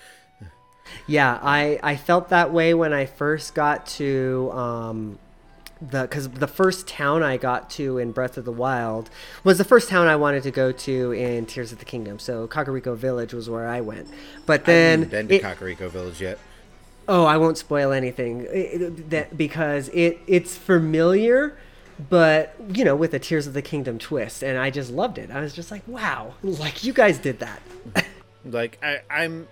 [1.06, 5.18] Yeah, I I felt that way when I first got to um
[5.80, 9.08] the because the first town I got to in Breath of the Wild
[9.44, 12.18] was the first town I wanted to go to in Tears of the Kingdom.
[12.18, 14.08] So Kakariko Village was where I went.
[14.46, 16.38] But I then haven't been to it- Kakariko Village yet.
[17.08, 21.56] Oh, I won't spoil anything it- that because it it's familiar,
[22.08, 25.30] but you know, with a Tears of the Kingdom twist, and I just loved it.
[25.30, 27.60] I was just like, wow, like you guys did that.
[28.42, 29.48] Like I, I'm.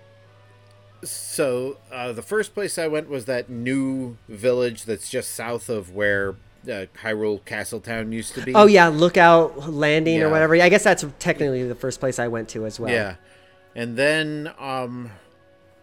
[1.03, 5.93] So uh, the first place I went was that new village that's just south of
[5.93, 6.31] where
[6.65, 8.55] uh, Hyrule Castletown used to be.
[8.55, 10.55] oh yeah, Lookout Landing or whatever.
[10.55, 12.91] I guess that's technically the first place I went to as well.
[12.91, 13.15] Yeah,
[13.75, 15.11] and then um,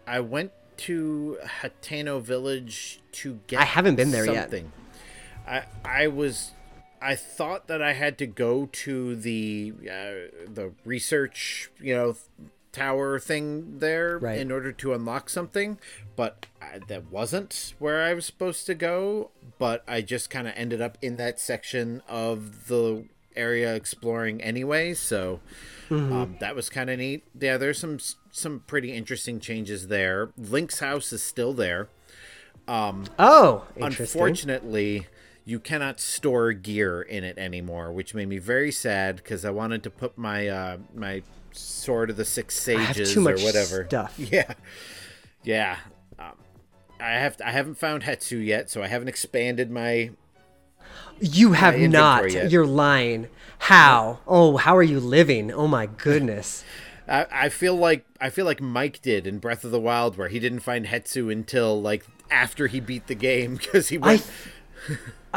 [0.05, 3.61] I went to Hateno Village to get.
[3.61, 4.53] I haven't been there yet.
[5.47, 6.51] I I was.
[7.01, 12.15] I thought that I had to go to the uh, the research, you know,
[12.71, 14.39] tower thing there Right.
[14.39, 15.79] in order to unlock something,
[16.15, 19.31] but I, that wasn't where I was supposed to go.
[19.57, 23.05] But I just kind of ended up in that section of the
[23.35, 25.39] area exploring anyway, so
[25.91, 27.23] um, that was kind of neat.
[27.39, 27.97] Yeah, there's some
[28.31, 30.29] some pretty interesting changes there.
[30.37, 31.89] Link's house is still there.
[32.67, 34.03] Oh, interesting.
[34.21, 35.07] Unfortunately,
[35.47, 39.81] you cannot store gear in it anymore, which made me very sad because I wanted
[39.83, 43.85] to put my uh, my sword of the six sages or whatever.
[43.87, 44.13] stuff.
[44.17, 44.53] Yeah,
[45.43, 45.77] yeah.
[46.19, 46.33] Um,
[46.99, 50.11] I have I haven't found Hestu yet, so I haven't expanded my.
[51.21, 52.31] You have inventory not.
[52.33, 52.51] yet.
[52.51, 53.29] You're lying.
[53.59, 54.19] How?
[54.27, 55.49] Oh, how are you living?
[55.53, 56.65] Oh my goodness.
[57.07, 60.27] I, I feel like I feel like Mike did in Breath of the Wild, where
[60.27, 64.21] he didn't find Hestu until like after he beat the game because he went.
[64.21, 64.56] I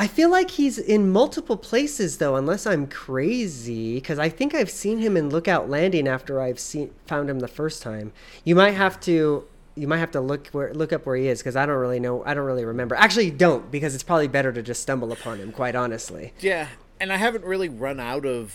[0.07, 4.99] feel like he's in multiple places though, unless I'm crazy, because I think I've seen
[4.99, 8.13] him in Lookout Landing after I've seen found him the first time.
[8.45, 9.45] You might have to.
[9.77, 12.01] You might have to look where look up where he is because I don't really
[12.01, 12.25] know.
[12.25, 12.95] I don't really remember.
[12.97, 15.53] Actually, don't because it's probably better to just stumble upon him.
[15.53, 16.33] Quite honestly.
[16.41, 16.69] Yeah,
[17.01, 18.55] and I haven't really run out of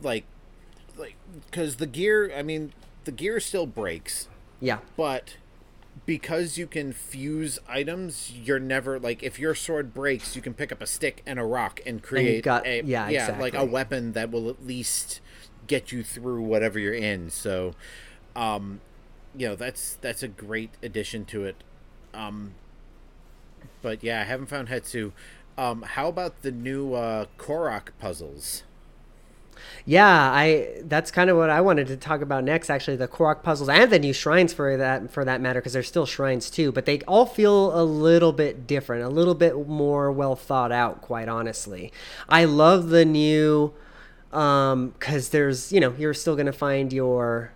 [0.00, 0.24] like
[0.96, 1.16] like
[1.50, 2.32] because the gear.
[2.36, 2.72] I mean,
[3.04, 4.28] the gear still breaks,
[4.60, 4.78] Yeah.
[4.96, 5.36] but
[6.04, 10.72] because you can fuse items, you're never like if your sword breaks, you can pick
[10.72, 14.12] up a stick and a rock and create got- a yeah, yeah, like a weapon
[14.12, 15.20] that will at least
[15.66, 17.30] get you through whatever you're in.
[17.30, 17.74] So,
[18.34, 18.80] um,
[19.36, 21.56] you know that's that's a great addition to it.
[22.12, 22.54] Um,
[23.80, 25.12] but yeah, I haven't found Hestu.
[25.56, 28.62] Um, how about the new uh, Korok puzzles?
[29.84, 33.42] Yeah, I that's kind of what I wanted to talk about next actually the Korok
[33.42, 36.72] puzzles and the new shrines for that for that matter because they're still shrines too,
[36.72, 41.00] but they all feel a little bit different, a little bit more well thought out
[41.00, 41.92] quite honestly.
[42.28, 43.74] I love the new
[44.32, 47.52] um cuz there's, you know, you're still going to find your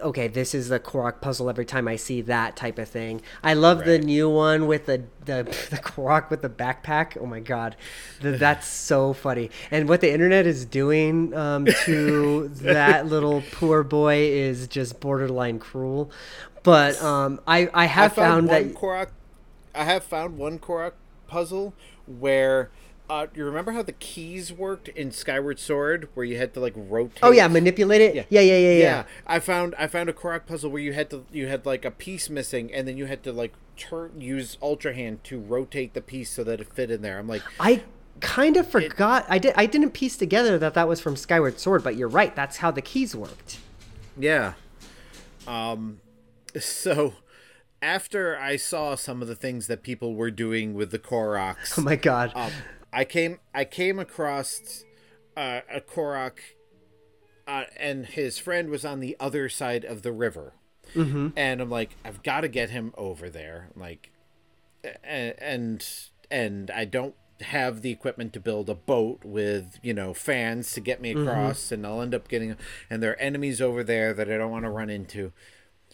[0.00, 3.22] okay, this is the Korok puzzle every time I see that type of thing.
[3.42, 7.16] I love the new one with the the the Korok with the backpack.
[7.20, 7.76] Oh my god,
[8.20, 9.50] Th- that's so funny.
[9.70, 15.58] And what the internet is doing um, to that little poor boy is just borderline
[15.58, 16.10] cruel.
[16.62, 19.08] But um, I I have I found, found, one that Korok.
[19.74, 20.92] I have found one Korok
[21.26, 21.74] puzzle
[22.06, 22.70] where
[23.10, 26.72] uh, you remember how the keys worked in Skyward Sword, where you had to like
[26.76, 27.20] rotate.
[27.22, 28.14] oh yeah, manipulate it.
[28.14, 28.78] Yeah, yeah, yeah, yeah.
[28.78, 29.04] yeah.
[29.26, 31.90] I found I found a Korok puzzle where you had to you had like a
[31.90, 36.00] piece missing, and then you had to like turn use Ultra Hand to rotate the
[36.00, 37.18] piece so that it fit in there.
[37.18, 37.82] I'm like, I
[38.20, 39.26] kind of forgot.
[39.28, 39.52] I did.
[39.56, 42.34] I didn't piece together that that was from Skyward Sword, but you're right.
[42.34, 43.58] That's how the keys worked.
[44.18, 44.54] Yeah.
[45.46, 46.00] Um
[46.58, 47.14] so
[47.82, 51.82] after I saw some of the things that people were doing with the Koroks, Oh
[51.82, 52.32] my god.
[52.34, 52.50] um,
[52.94, 54.84] I came I came across
[55.36, 56.38] uh, a Korok
[57.46, 60.54] uh, and his friend was on the other side of the river.
[60.94, 61.28] Mm-hmm.
[61.36, 63.70] And I'm like, I've got to get him over there.
[63.74, 64.12] Like,
[65.02, 65.84] and
[66.30, 70.80] and I don't have the equipment to build a boat with you know fans to
[70.80, 72.56] get me across, and I'll end up getting
[72.88, 75.32] and there are enemies over there that I don't want to run into.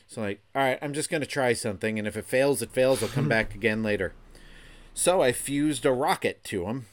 [0.06, 3.02] So like, all right, I'm just gonna try something, and if it fails, it fails.
[3.02, 4.12] I'll come back again later.
[5.00, 6.84] So I fused a rocket to him,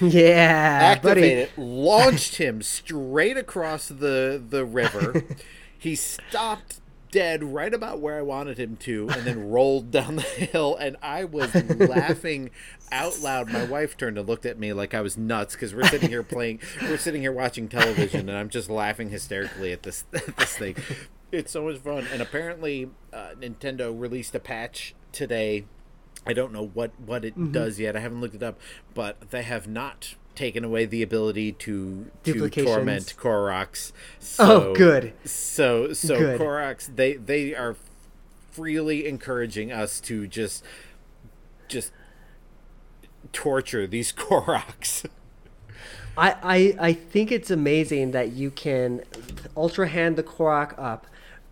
[0.00, 1.22] yeah, buddy.
[1.22, 5.24] activated, launched him straight across the the river.
[5.76, 10.22] he stopped dead right about where I wanted him to, and then rolled down the
[10.22, 10.76] hill.
[10.76, 12.50] And I was laughing
[12.92, 13.52] out loud.
[13.52, 16.22] My wife turned and looked at me like I was nuts because we're sitting here
[16.22, 20.56] playing, we're sitting here watching television, and I'm just laughing hysterically at this at this
[20.56, 20.76] thing.
[21.32, 22.06] It's so much fun.
[22.12, 25.64] And apparently, uh, Nintendo released a patch today
[26.28, 27.52] I don't know what what it Mm-hmm.
[27.52, 27.96] does yet.
[27.96, 28.58] I haven't looked it up,
[28.94, 33.92] but they have not taken away the ability to to torment Koroks.
[34.38, 35.12] Oh, good.
[35.24, 36.40] So so Good.
[36.40, 37.74] Koroks they they are
[38.52, 40.64] freely encouraging us to just
[41.68, 41.92] just
[43.32, 45.06] torture these Koroks.
[46.16, 49.02] I, I I think it's amazing that you can
[49.56, 51.06] ultra hand the Korok up,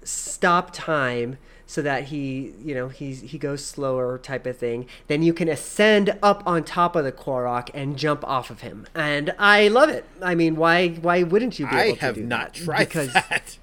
[0.06, 1.38] stop time
[1.68, 4.86] so that he you know he's he goes slower type of thing.
[5.08, 8.86] Then you can ascend up on top of the Korok and jump off of him.
[8.94, 10.04] And I love it.
[10.22, 13.58] I mean, why why wouldn't you be able I to have not tried because that.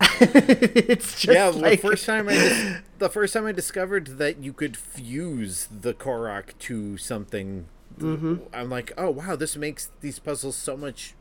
[0.20, 2.64] it's just Yeah, like the first time I dis-
[2.98, 7.66] the first time I discovered that you could fuse the Korok to something,
[7.98, 8.36] Mm-hmm.
[8.52, 11.14] I'm like, oh wow, this makes these puzzles so much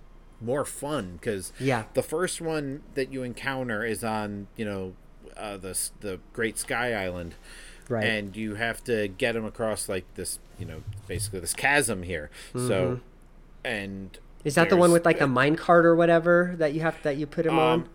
[0.44, 1.84] more fun because Yeah.
[1.94, 4.94] the first one that you encounter is on you know
[5.38, 7.36] uh, the the Great Sky Island,
[7.90, 8.06] Right.
[8.06, 12.30] and you have to get him across like this you know basically this chasm here.
[12.54, 12.96] So, Mm-hmm.
[13.66, 17.02] and is that the one with like a mine cart or whatever that you have
[17.04, 17.80] that you put him on?
[17.82, 17.90] Um,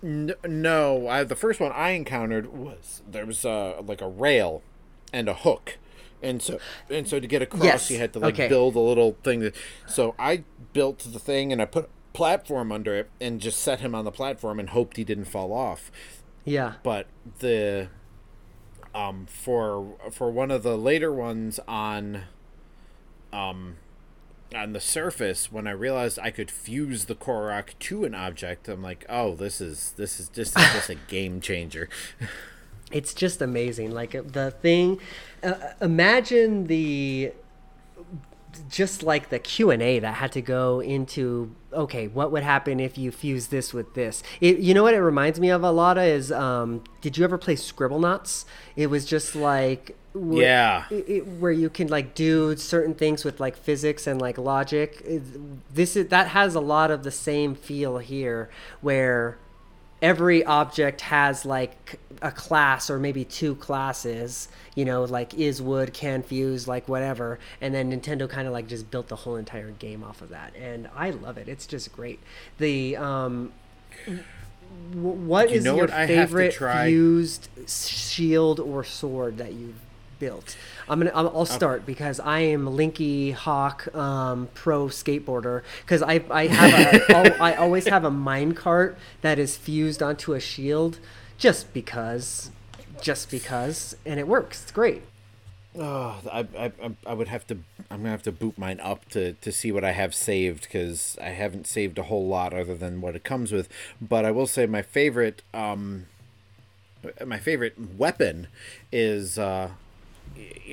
[0.00, 4.62] N- no, I, the first one I encountered was there was uh, like a rail
[5.12, 5.78] and a hook,
[6.22, 6.58] and so
[6.90, 8.48] and so to get across Yes, you had to like okay.
[8.48, 9.40] build a little thing.
[9.40, 9.54] That,
[9.86, 13.80] so I built the thing and I put a platform under it and just set
[13.80, 15.90] him on the platform and hoped he didn't fall off.
[16.44, 16.74] Yeah.
[16.82, 17.06] But
[17.38, 17.88] the
[18.94, 22.22] um for for one of the later ones on
[23.32, 23.76] um
[24.54, 28.82] on the surface when I realized I could fuse the Korok to an object, I'm
[28.82, 31.88] like, oh, this is this is just just a game changer.
[32.90, 34.98] it's just amazing like uh, the thing
[35.42, 37.32] uh, imagine the
[38.68, 43.10] just like the q&a that had to go into okay what would happen if you
[43.10, 44.22] fuse this with this?
[44.40, 47.24] It, you know what it reminds me of a lot of is um, did you
[47.24, 48.46] ever play Scribblenauts?
[48.74, 50.84] It was just like wh- Yeah.
[50.90, 55.04] it, it- where you can like do certain things with like physics and like logic.
[55.72, 58.48] This is that has a lot of the same feel here
[58.80, 59.38] where
[60.00, 65.92] every object has like a class or maybe two classes you know like is wood
[65.92, 67.38] can fuse like whatever.
[67.60, 70.54] And then nintendo kind of like just built the whole entire game off of that.
[70.56, 71.48] And i love it.
[71.48, 72.20] It's just great.
[72.58, 73.52] The um
[74.92, 75.94] what You is know your what?
[75.94, 76.54] I have to favorite
[76.86, 79.80] fused shield or sword that you've
[80.18, 80.56] built?
[80.88, 85.62] I'm gonna i'll, I'll start because i am linky hawk um, pro skateboarder.
[85.82, 90.34] Because i i have a i always have a mine cart that is fused onto
[90.34, 90.98] a shield
[91.38, 92.50] just because.
[93.00, 93.96] Just because.
[94.04, 94.62] And it works.
[94.62, 95.02] It's great.
[95.78, 96.72] Oh, I, I,
[97.06, 97.58] I- would have to.
[97.90, 101.16] I'm gonna have to boot mine up to, to see what I have saved because
[101.22, 103.68] I haven't saved a whole lot other than what it comes with.
[104.00, 106.06] But I will say my favorite, um,
[107.24, 108.48] my favorite weapon
[108.90, 109.70] is uh,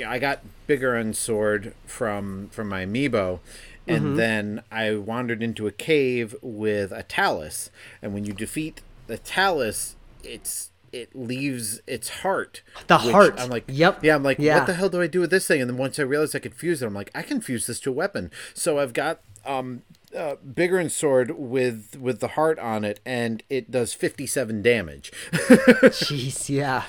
[0.05, 3.39] I got Biggoron sword from from my amiibo,
[3.87, 7.69] and then I wandered into a cave with a talus,
[8.01, 12.61] and when you defeat the talus, it's it leaves its heart.
[12.87, 13.35] The heart.
[13.37, 14.03] I'm like, Yep.
[14.03, 14.15] yeah.
[14.15, 14.59] I'm like, Yeah.
[14.59, 15.59] what the hell do I do with this thing?
[15.59, 17.81] And then once I realized I could fuse it, I'm like, I can fuse this
[17.81, 18.31] to a weapon.
[18.53, 19.81] So I've got um
[20.15, 25.11] uh, Biggoron sword with with the heart on it, and it does 57 damage.
[25.33, 26.83] jeez yeah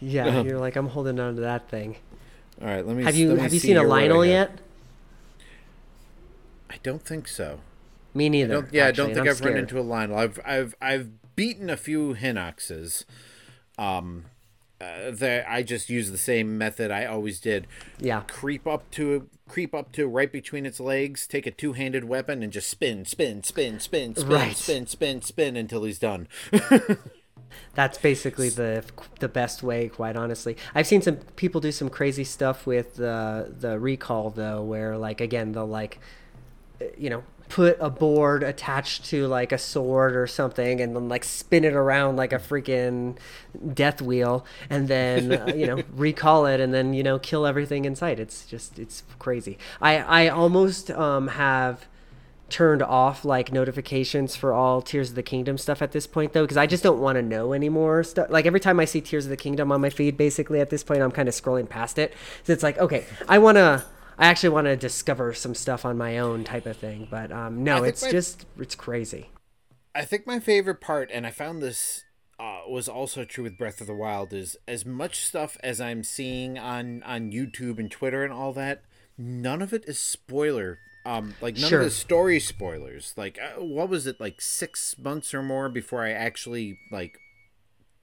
[0.00, 1.96] yeah you're like i'm holding on to that thing
[2.62, 3.02] All right, let me.
[3.02, 4.60] have you me have you see seen a I Lynel yet
[6.70, 7.60] I don't think so.
[8.14, 10.16] me neither don't, yeah, I don't think I've run into a Lynel.
[10.16, 13.04] I've I've I've beaten a few Hinoxes.
[13.78, 14.24] Um,
[14.80, 17.66] uh, that I just use the same method I always did.
[17.98, 22.42] yeah creep up to creep up to right between its legs, take a two-handed weapon,
[22.44, 24.56] and just spin, spin, spin, spin, spin, Right.
[24.56, 26.28] spin, spin, spin until he's done.
[27.74, 28.84] That's basically the
[29.20, 30.56] the best way, quite honestly.
[30.74, 35.20] I've seen some people do some crazy stuff with the the recall though, where like
[35.20, 35.98] again they'll like,
[36.80, 41.08] uh, you know, put a board attached to like a sword or something, and then
[41.08, 43.16] like spin it around like a freaking
[43.74, 47.84] death wheel, and then uh, you know recall it, and then you know kill everything
[47.84, 48.20] in sight.
[48.20, 49.58] It's just it's crazy.
[49.80, 51.86] I I almost um have
[52.48, 56.44] turned off like notifications for all Tears of the Kingdom stuff at this point though
[56.44, 59.26] because I just don't want to know anymore stuff like every time I see Tears
[59.26, 61.98] of the Kingdom on my feed basically at this point I'm kind of scrolling past
[61.98, 63.84] it so it's like okay I want to
[64.18, 67.62] I actually want to discover some stuff on my own type of thing but um
[67.64, 69.30] no it's my- just it's crazy
[69.94, 72.04] I think my favorite part, and I found this
[72.38, 76.04] uh, was also true with Breath of the Wild, is as much stuff as I'm
[76.04, 78.82] seeing on on YouTube and Twitter and all that.
[79.16, 80.78] None of it is spoiler.
[81.04, 81.78] Um, like none Sure.
[81.80, 83.12] of the story spoilers.
[83.16, 84.20] Like, uh, what was it?
[84.20, 87.18] Like six months or more before I actually like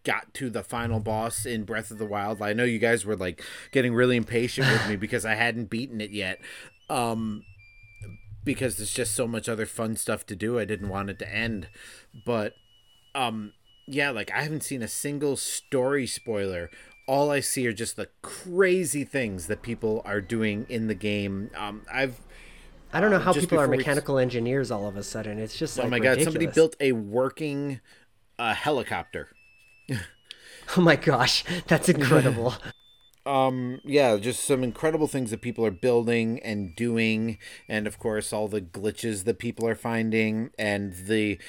[0.05, 2.41] got to the final boss in Breath of the Wild.
[2.41, 5.99] I know you guys were like getting really impatient with me because I hadn't beaten
[5.99, 6.39] it yet.
[6.89, 7.43] Um
[8.43, 10.59] because there's just so much other fun stuff to do.
[10.59, 11.67] I didn't want it to end.
[12.25, 12.53] But
[13.13, 13.51] um
[13.87, 16.69] yeah, like I haven't seen a single story spoiler.
[17.07, 21.51] all I see are just the crazy things that people are doing in the game.
[21.55, 22.19] Um, I've
[22.91, 25.37] I don't know uh, how people are before we- mechanical engineers all of a sudden.
[25.37, 27.79] It's just like oh my god, somebody built a working
[28.39, 29.29] uh, helicopter.
[30.77, 32.53] Oh my gosh, that's incredible.
[33.27, 38.31] um yeah just some incredible things that people are building and doing and of course
[38.31, 41.39] all the glitches that people are finding and the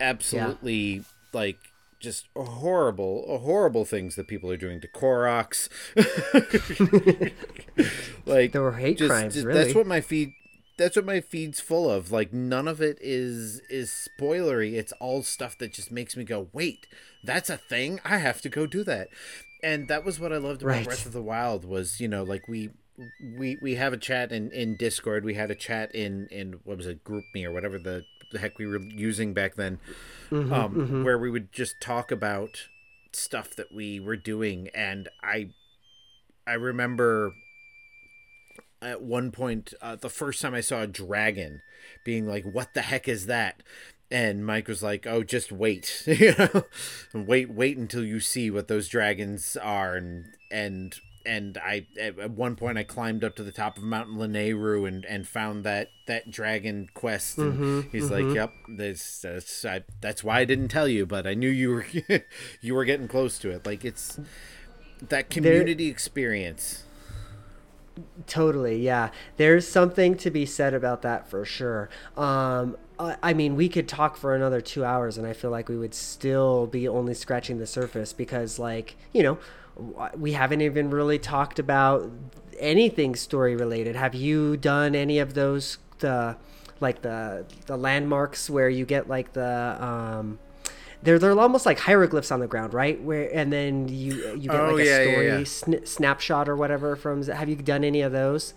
[0.00, 1.56] absolutely like
[2.00, 5.68] just horrible horrible things that people are doing to Koroks.
[8.26, 9.62] like There were hate just- crimes, just- really.
[9.62, 10.32] that's what my feed
[10.80, 12.10] that's what my feed's full of.
[12.10, 14.74] Like none of it is is spoilery.
[14.74, 16.86] It's all stuff that just makes me go wait
[17.22, 18.00] that's a thing?
[18.04, 19.08] I have to go do that.
[19.62, 20.84] And that was what i loved about Right.
[20.84, 22.70] breath of the wild was you know like we
[23.36, 25.24] we we have a chat in in discord.
[25.24, 28.38] We had a chat in in what was it group me or whatever the, the
[28.38, 29.78] heck we were using back then
[30.30, 32.68] Mm-hmm, um where we would just talk about
[33.12, 34.68] stuff that we were doing.
[34.74, 35.50] And i
[36.46, 37.32] i remember
[38.82, 41.60] at one point uh, the first time i saw a dragon
[42.04, 43.62] being like what the heck is that?
[44.10, 46.64] And mike was like oh just wait you know?
[47.14, 49.96] Wait wait until you see what those dragons are.
[49.96, 54.16] And and and i at one point i climbed up to the top of mountain
[54.16, 57.38] Lanayru and and found that that dragon quest.
[57.38, 61.34] And he's like yep this that's I, that's why i didn't tell you but i
[61.34, 61.86] knew you were
[62.60, 63.66] you were getting close to it.
[63.66, 64.18] Like it's
[65.08, 66.84] that community experience
[68.26, 69.10] Totally, yeah.
[69.36, 71.88] There's something to be said about that for sure.
[72.16, 75.76] Um, I, mean, we could talk for another two hours, and I feel like we
[75.76, 79.38] would still be only scratching the surface because, like, you know,
[80.16, 82.10] we haven't even really talked about
[82.58, 83.96] anything story related.
[83.96, 86.36] Have you done any of those the
[86.80, 90.38] like the the landmarks where you get like the um
[91.02, 93.00] they're they're almost like hieroglyphs on the ground, right?
[93.02, 95.44] Where and then you you get Oh, like a yeah, story yeah.
[95.44, 97.22] sn- snapshot or whatever from.
[97.26, 98.54] Have you done any of those?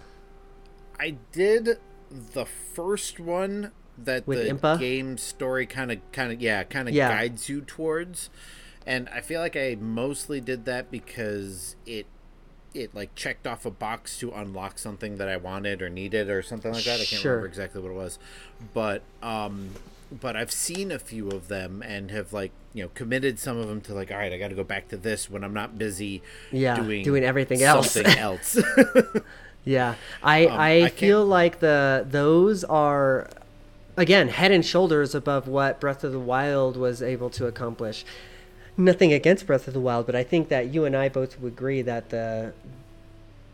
[0.99, 1.77] I did
[2.11, 4.79] the first one that With the Impa?
[4.79, 7.09] game story kind of kind of yeah kind of Yeah.
[7.09, 8.29] guides you towards
[8.85, 12.05] and I feel like I mostly did that because it
[12.73, 16.41] it like checked off a box to unlock something that I wanted or needed or
[16.41, 16.95] something like that.
[16.95, 17.33] I can't Sure.
[17.33, 18.17] remember exactly what it was.
[18.73, 19.69] But um
[20.19, 23.67] but I've seen a few of them and have like, you know, committed some of
[23.67, 25.77] them to like, all right, I got to go back to this when I'm not
[25.77, 27.91] busy Yeah, doing doing everything else.
[27.91, 28.57] Something else.
[29.65, 33.29] Yeah, I Um, I, I feel like the those are
[33.95, 38.03] again head and shoulders above what Breath of the Wild was able to accomplish.
[38.75, 41.53] Nothing against Breath of the Wild, but I think that you and I both would
[41.53, 42.53] agree that the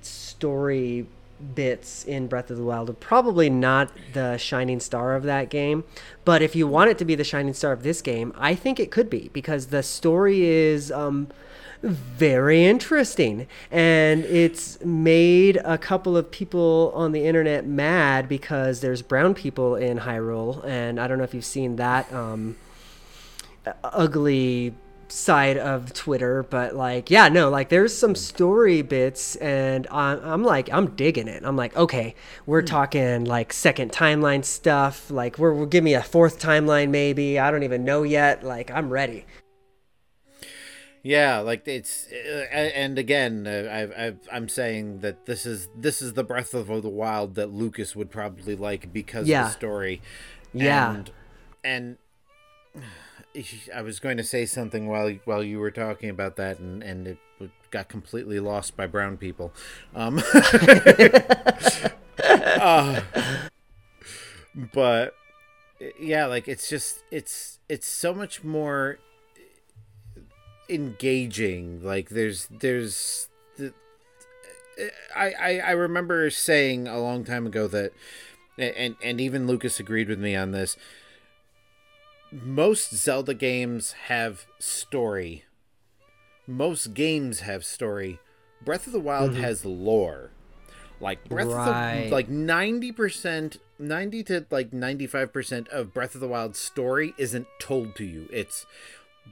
[0.01, 1.05] story
[1.55, 5.83] bits in Breath of the Wild probably not the shining star of that game.
[6.25, 8.79] But if you want it to be the shining star of this game, I think
[8.79, 11.29] it could be because the story is um,
[11.81, 19.01] very interesting and it's made a couple of people on the internet mad because there's
[19.01, 22.57] brown people in Hyrule and I don't know if you've seen that um,
[23.83, 24.73] ugly
[25.12, 30.43] side of Twitter, but like, yeah, no, like there's some story bits, and I'm, I'm
[30.43, 31.43] like, I'm digging it.
[31.43, 35.10] I'm like, okay, we're talking like second timeline stuff.
[35.12, 37.39] Like, we're, we're give me a fourth timeline, maybe.
[37.39, 38.43] I don't even know yet.
[38.43, 39.26] Like, I'm ready.
[41.01, 46.01] Yeah, like it's, uh, and again, uh, I've, I've, I'm saying that this is this
[46.01, 49.43] is the Breath of the Wild that Lukas would probably like because Yeah.
[49.43, 50.01] of the story.
[50.53, 50.91] Yeah.
[50.95, 51.12] and,
[51.64, 51.97] and
[53.73, 57.07] I was going to say something while while you were talking about that, and and
[57.07, 57.17] it
[57.71, 59.53] got completely lost by brown people.
[59.95, 60.21] Um,
[62.23, 63.01] uh,
[64.73, 65.15] but
[65.99, 68.97] yeah, like it's just it's it's so much more
[70.69, 73.27] engaging like there's there's
[73.57, 73.73] the
[75.15, 77.91] I, I i remember saying a long time ago that
[78.55, 80.77] and and even lukas agreed with me on this
[82.32, 85.45] most zelda games have story.
[86.47, 88.19] Most games have story.
[88.63, 89.41] Breath of the wild mm-hmm.
[89.41, 90.32] has lore.
[90.99, 91.95] Like breath Right.
[91.95, 97.47] of the like 90% 90 to like 95% of breath of the wild story isn't
[97.59, 98.27] told to you.
[98.32, 98.65] It's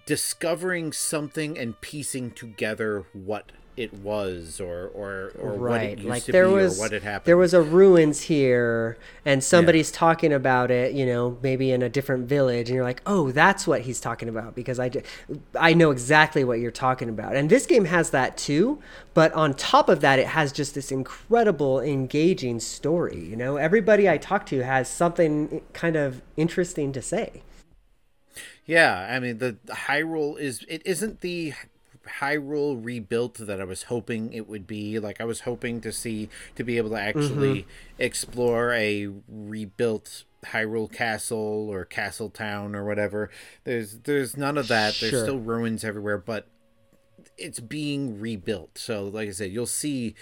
[0.05, 6.09] discovering something and piecing together what it was or or or what it right used
[6.09, 7.25] like to there be was or what had happened.
[7.25, 11.88] there was a ruins here and somebody's talking about it you know maybe in a
[11.88, 14.89] different village and you're like oh that's what he's talking about because I
[15.55, 17.36] I know exactly what you're talking about.
[17.36, 18.82] And this game has that too
[19.13, 23.57] but on top of that it has just this incredible engaging story you know?
[23.57, 27.43] Everybody i talk to has something kind of interesting to say.
[28.65, 31.53] Yeah, I mean the, the Hyrule is it isn't the
[32.19, 34.99] Hyrule rebuilt that I was hoping it would be.
[34.99, 37.69] Like I was hoping to see to be able to actually Mm-hmm.
[38.01, 43.29] explore a rebuilt Hyrule Castle or Castle Town or whatever.
[43.63, 44.95] There's there's none of that.
[44.99, 46.47] There's still ruins everywhere, but
[47.37, 48.77] it's being rebuilt.
[48.77, 50.15] So like I said, you'll see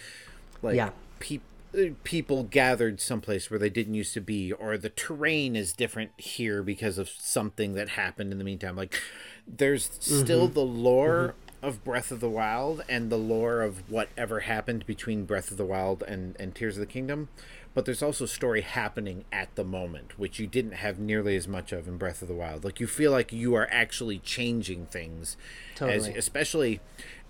[0.61, 0.91] like Yeah.
[1.19, 1.41] peop-
[1.77, 6.11] uh, people gathered someplace where they didn't used to be or the terrain is different
[6.17, 8.97] here because of something that happened in the meantime like
[9.45, 11.35] there's still the lore
[11.65, 15.65] of breath of the wild and the lore of whatever happened between breath of the
[15.65, 17.27] wild and, and tears of the kingdom
[17.73, 21.71] but there's also story happening at the moment which you didn't have nearly as much
[21.73, 25.35] of in breath of the wild like you feel like you are actually changing things
[25.73, 26.17] as, Totally.
[26.17, 26.79] especially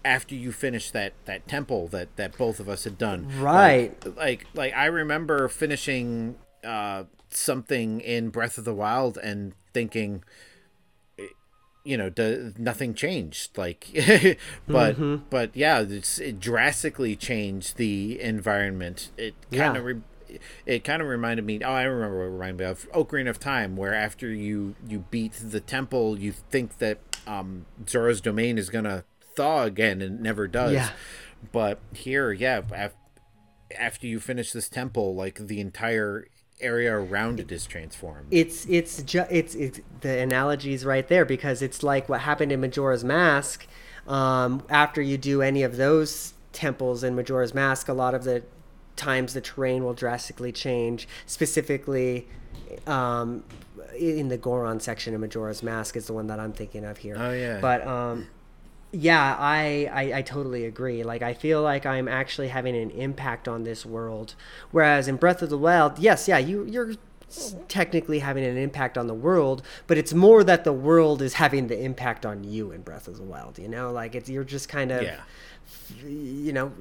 [0.04, 3.92] after you finish that that temple that that both of us had done Right.
[4.06, 10.24] like, like like i remember finishing uh something in breath of the wild and thinking
[11.86, 13.88] you know do, nothing changed like
[14.68, 15.16] but Mm-hmm.
[15.30, 20.02] but yeah it's, it drastically changed the environment it kind of re-
[20.66, 23.40] it kind of reminded me oh i remember what it reminded me of ocarina of
[23.40, 28.70] time where after you you beat the temple you think that um zora's domain is
[28.70, 29.04] gonna
[29.36, 30.90] thaw again and it never does Yeah.
[31.52, 32.96] but here yeah af-
[33.78, 36.28] after you finish this temple like the entire
[36.62, 41.62] area around it is transformed it's it's ju- it's it's the analogy's right there because
[41.62, 43.68] it's like what happened in Majora's Mask.
[44.08, 48.44] Um, after you do any of those temples in Majora's Mask, a lot of the
[48.96, 51.08] times the terrain will drastically change.
[51.26, 52.28] Specifically,
[52.88, 53.44] um,
[53.98, 57.16] in the Goron section of Majora's Mask is the one that I'm thinking of here.
[57.18, 57.60] Oh, yeah.
[57.60, 58.28] But um,
[58.96, 61.04] yeah, I, I I totally agree.
[61.04, 64.36] Like I feel like I'm actually having an impact on this world,
[64.72, 66.94] whereas in Breath of the Wild, yes, yeah, you you're
[67.68, 71.68] technically having an impact on the world, but it's more that the world is having
[71.68, 73.60] the impact on you in Breath of the Wild.
[73.60, 75.22] You know, like it's you're just kind of yeah
[76.04, 76.72] you know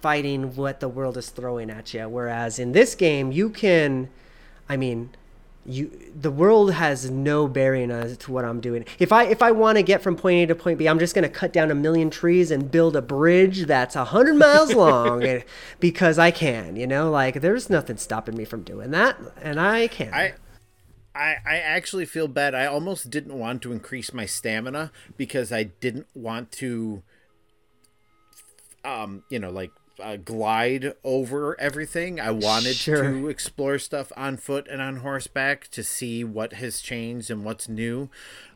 [0.00, 2.06] fighting what the world is throwing at you.
[2.08, 4.10] Whereas in this game, you can,
[4.68, 5.10] I mean.
[5.66, 8.84] You, the world has no bearing as to what I'm doing.
[8.98, 11.14] If I if I want to get from point A to point B, I'm just
[11.14, 14.74] going to cut down a million trees and build a bridge that's a hundred miles
[14.74, 15.44] long, and,
[15.80, 16.76] because I can.
[16.76, 20.12] You know, like there's nothing stopping me from doing that, and I can.
[20.12, 20.34] I,
[21.14, 22.54] I I actually feel bad.
[22.54, 27.02] I almost didn't want to increase my stamina because I didn't want to
[28.84, 29.70] um, you know, like
[30.00, 32.18] uh, glide over everything.
[32.20, 33.02] I wanted Sure.
[33.02, 37.68] to explore stuff on foot and on horseback to see what has changed and what's
[37.68, 38.08] new.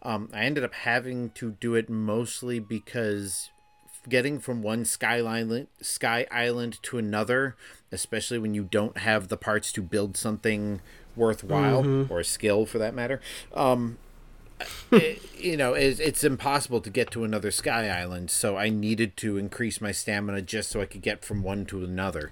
[0.03, 3.51] Um, I ended up having to do it mostly because
[4.09, 7.57] getting from one sky island, sky island to another,
[7.93, 10.81] especially when you don't have the parts to build something
[11.15, 13.21] worthwhile or a skill for that matter,
[13.55, 13.99] um,
[15.39, 18.31] you know, it's, it's impossible to get to another sky island.
[18.31, 21.85] So I needed to increase my stamina just so I could get from one to
[21.85, 22.31] another.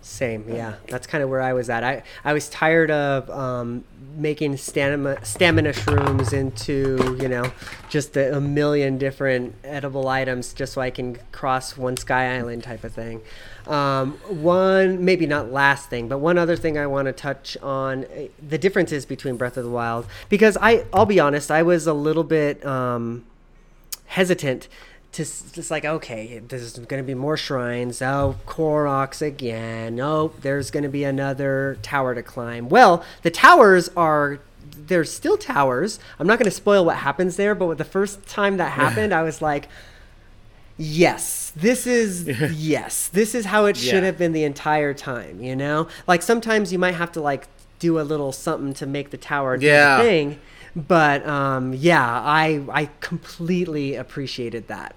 [0.00, 0.74] Same, yeah.
[0.86, 1.82] That's kind of where I was at.
[1.82, 3.84] I, I was tired of um,
[4.16, 7.52] making stamina, stamina shrooms into, you know,
[7.88, 12.62] just a, a million different edible items just so I can cross one sky island
[12.62, 13.20] type of thing.
[13.66, 18.04] Um, one, maybe not last thing, but one other thing I want to touch on
[18.04, 20.06] eh, the differences between Breath of the Wild.
[20.28, 22.64] Because I, I'll be honest, I was a little bit.
[22.64, 23.24] Um,
[24.08, 24.68] hesitant
[25.18, 28.00] to s- just like okay there's going to be more shrines.
[28.02, 30.00] Oh Koroks again.
[30.00, 32.68] Oh there's going to be another tower to climb.
[32.68, 34.38] Well the towers are
[34.90, 35.98] there's still towers.
[36.18, 39.22] I'm not going to spoil what happens there but the first time that happened i
[39.22, 39.68] was like
[40.76, 44.06] yes this is yes this is how it should Yeah.
[44.06, 45.88] have been the entire time you know?
[46.06, 47.48] Like sometimes you might have to like
[47.78, 49.96] do a little something to make the tower do Yeah.
[49.98, 50.38] the thing
[50.76, 54.94] but um, yeah i i completely appreciated that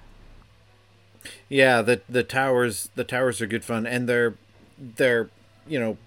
[1.52, 4.36] Yeah, the the towers the towers are good fun and they're
[4.80, 5.30] they're
[5.68, 5.98] you know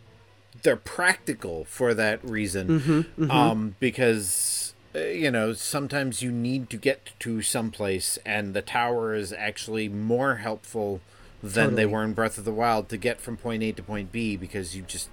[0.62, 3.06] they're practical for that reason.
[3.30, 9.14] Um because uh, you know, sometimes you need to get to someplace and the tower
[9.14, 11.00] is actually more helpful
[11.42, 14.12] than they were in Breath of the Wild to get from point A to point
[14.12, 15.10] B because you just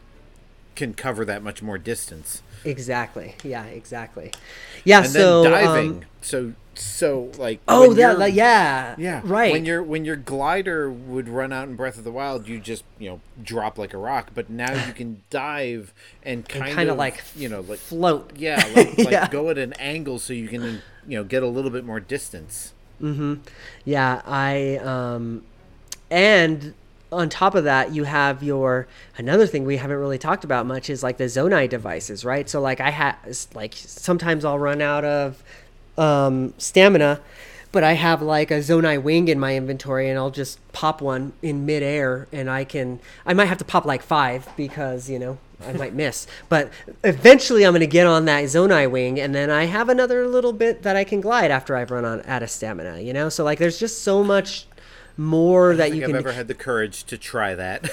[0.76, 2.42] can cover that much more distance.
[2.64, 4.32] exactly yeah exactly
[4.86, 5.90] yeah And so then diving.
[5.92, 10.90] um, so so like oh that like, yeah Yeah, right When your when your glider
[10.90, 13.98] would run out in Breath of the Wild, you just you know drop like a
[13.98, 14.32] rock.
[14.34, 15.94] But now you can dive
[16.24, 19.30] and kind, kinda of like you know like float yeah like, like Yeah.
[19.30, 20.64] go at an angle so you can
[21.08, 22.74] you know get a little bit more distance.
[23.02, 23.36] Mm-hmm
[23.84, 25.44] yeah, I um
[26.10, 26.74] and
[27.12, 30.90] on top of that, you have your another thing we haven't really talked about much
[30.90, 32.50] is like the Zonai devices, right?
[32.50, 33.18] So like I have
[33.54, 35.44] like sometimes I'll run out of
[35.98, 37.20] um, stamina,
[37.72, 41.34] but I have like a Zonai wing in my inventory, and I'll just pop one
[41.42, 43.00] in midair, and I can.
[43.26, 46.72] I might have to pop like five because you know I might miss, but
[47.04, 50.54] eventually I'm going to get on that Zonai wing, and then I have another little
[50.54, 53.00] bit that I can glide after I've run on out of stamina.
[53.00, 54.68] You know, so like there's just so much
[55.18, 56.04] more that you can.
[56.04, 56.16] I've can.
[56.18, 57.90] ever had the courage to try that.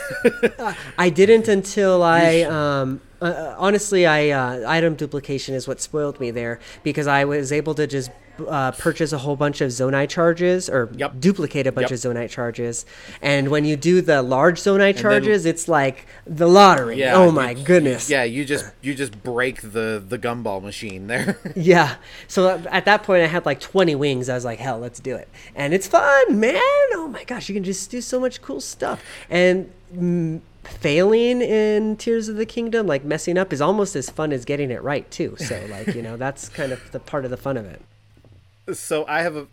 [0.99, 6.21] I didn't until I um, uh, uh, honestly I uh, item duplication is what spoiled
[6.21, 8.11] me there because I was able to just
[8.47, 11.21] uh, purchase a whole bunch of zonite charges or Yep.
[11.21, 11.93] duplicate a bunch Yep.
[11.93, 12.87] of zonite charges
[13.23, 17.33] and when you do the large zonite charges it's like the lottery Yeah, oh you-
[17.33, 21.39] my goodness yeah, you just you just break the the gumball machine there.
[21.57, 21.97] Yeah.
[22.29, 24.29] So at that point, I had like 20 wings.
[24.29, 25.29] I was like, hell, let's do it.
[25.55, 26.61] And it's fun, man.
[26.93, 29.03] Oh my gosh, you can just do so much cool stuff.
[29.29, 34.33] And mm, failing in Tears of the Kingdom, like messing up, is almost as fun
[34.33, 35.35] as getting it right, too.
[35.39, 37.81] So, like, you know, that's kind of the part of the fun of it.
[38.73, 39.47] So I have a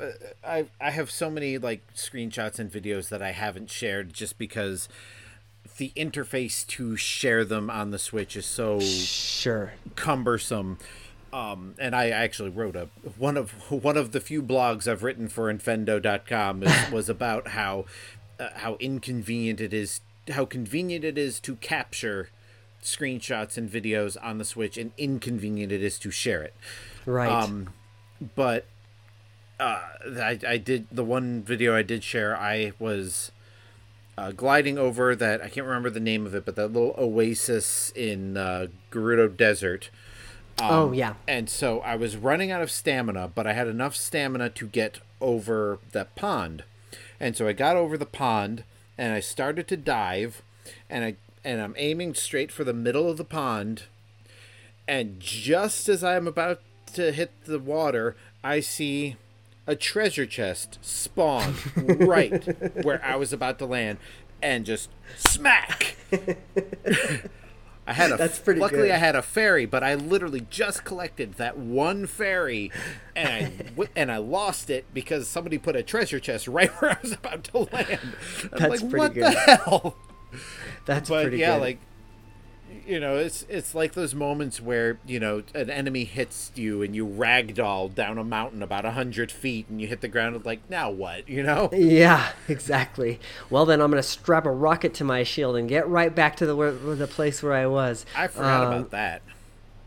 [0.44, 4.88] I I have so many like screenshots and videos that I haven't shared just because
[5.78, 9.74] the interface to share them on the Switch is so Sure.
[9.96, 10.78] cumbersome.
[11.34, 12.88] Um, and I actually wrote a
[13.18, 17.86] one of one of the few blogs I've written for Infendo.com is, was about how
[18.40, 22.30] uh, how inconvenient it is, how convenient it is to capture
[22.82, 26.54] screenshots and videos on the Switch, and inconvenient it is to share it.
[27.06, 27.30] Right.
[27.30, 27.74] Um,
[28.36, 28.66] but
[29.60, 29.82] uh,
[30.18, 32.38] I, I did the one video I did share.
[32.38, 33.32] I was
[34.18, 35.42] uh, gliding over that.
[35.42, 39.90] I can't remember the name of it, but that little oasis in uh, Gerudo Desert.
[40.60, 41.16] oh, yeah.
[41.28, 45.00] And so I was running out of stamina, but I had enough stamina to get
[45.22, 46.64] over that pond.
[47.20, 48.64] And so I got over the pond
[48.98, 50.42] and I started to dive
[50.90, 53.84] and I and I'm aiming straight for the middle of the pond.
[54.88, 56.62] And just as I'm about
[56.94, 59.16] to hit the water, I see
[59.68, 61.56] a treasure chest spawned
[62.08, 63.98] right where I was about to land
[64.42, 65.96] and just smack.
[67.88, 68.92] I had a That's pretty luckily good.
[68.92, 72.72] I had a fairy, but I literally just collected that one fairy,
[73.16, 76.98] and I and I lost it because somebody put a treasure chest right where I
[77.02, 78.00] was about to land.
[78.44, 79.24] I'm That's like, pretty what good.
[79.26, 79.96] the hell?
[80.86, 81.62] That's But pretty yeah, good.
[81.62, 81.80] like
[82.86, 86.96] you know, it's it's like those moments where you know an enemy hits you and
[86.96, 90.44] you ragdoll down a mountain about a hundred feet and you hit the ground.
[90.46, 91.28] Like now what?
[91.36, 91.70] You know?
[91.74, 93.20] Yeah, exactly.
[93.50, 96.36] Well, then I'm going to strap a rocket to my shield and get right back
[96.38, 98.06] to the where, the place where I was.
[98.16, 99.22] I forgot Um, about that.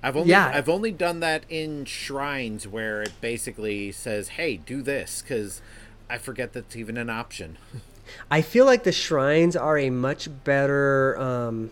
[0.02, 0.50] I've only yeah.
[0.54, 5.60] I've only done that in shrines where it basically says, "Hey, do this," because
[6.08, 7.58] I forget that's even an option.
[8.30, 11.18] I feel like the shrines are a much better.
[11.18, 11.70] Um,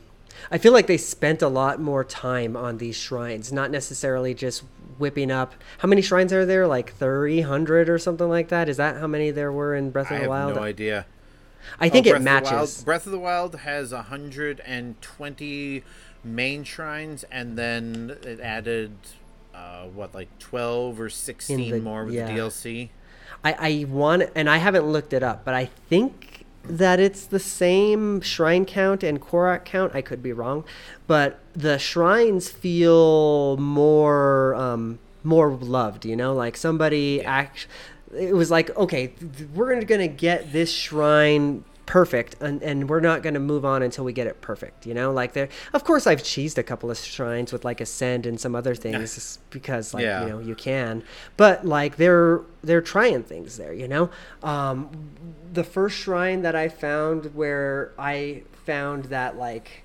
[0.51, 4.62] I feel like they spent a lot more time on these shrines, not necessarily just
[4.99, 5.55] whipping up.
[5.78, 6.66] How many shrines are there?
[6.66, 8.68] Like 300 or something like that?
[8.68, 10.45] Is that how many there were in Breath I of the Wild?
[10.45, 11.07] I have no idea.
[11.80, 12.84] I think Oh, it of Wild- matches.
[12.84, 15.82] Breath of the Wild has hundred and twenty
[16.22, 18.93] main shrines, and then it added
[19.55, 22.26] uh, what, like twelve or sixteen the- more with yeah.
[22.26, 22.91] the DLC.
[23.45, 26.26] I, I want, and I haven't looked it up, but I think
[26.68, 29.94] that it's the same shrine count and Korok count.
[29.94, 30.64] I could be wrong,
[31.06, 36.04] but the shrines feel more um, more loved.
[36.04, 37.66] You know, like somebody act.
[38.16, 42.99] It was like, okay, th- we're gonna, gonna get this shrine perfect and, and we're
[43.01, 45.12] not going to move on until we get it perfect you know?
[45.12, 48.57] Like there of course i've cheesed a couple of shrines with like ascend and some
[48.57, 50.22] other things because like Yeah.
[50.24, 51.05] you know you can.
[51.37, 54.11] But like they're they're trying things there you know?
[54.43, 54.91] Um
[55.53, 59.84] the first shrine that i found where i found that like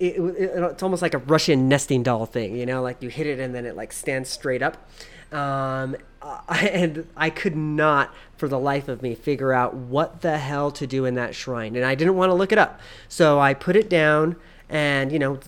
[0.00, 2.82] it, it, it's almost like a russian nesting doll thing you know?
[2.82, 4.88] Like you hit it and then it like stands straight up.
[5.32, 6.40] Um uh,
[6.72, 10.86] and i could not for the life of me figure out what the hell to
[10.86, 13.76] do in that shrine and i didn't want to look it up so i put
[13.76, 14.34] it down
[14.68, 15.38] and you know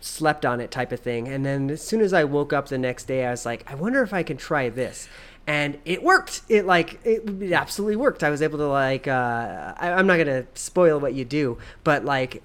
[0.00, 1.26] slept on it type of thing.
[1.26, 3.74] And then as soon as I woke up the next day, I was like, I
[3.74, 5.08] wonder if I can try this.
[5.48, 6.42] And it worked.
[6.48, 8.22] It like it, absolutely worked.
[8.22, 12.04] I was able to like uh, I, I'm not gonna spoil what you do, but
[12.04, 12.42] like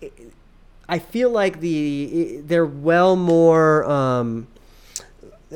[0.00, 0.32] it-
[0.88, 4.46] I feel like the they're well more um,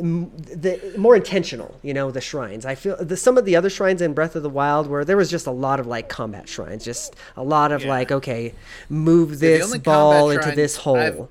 [0.03, 2.67] the more intentional, you know, the shrines.
[2.67, 5.17] I feel the, some of the other shrines in Breath of the Wild where there
[5.17, 7.89] was just a lot of like combat shrines, just a lot of Yeah.
[7.89, 8.55] like, okay,
[8.89, 10.97] move this only ball into this hole.
[10.97, 11.23] I've-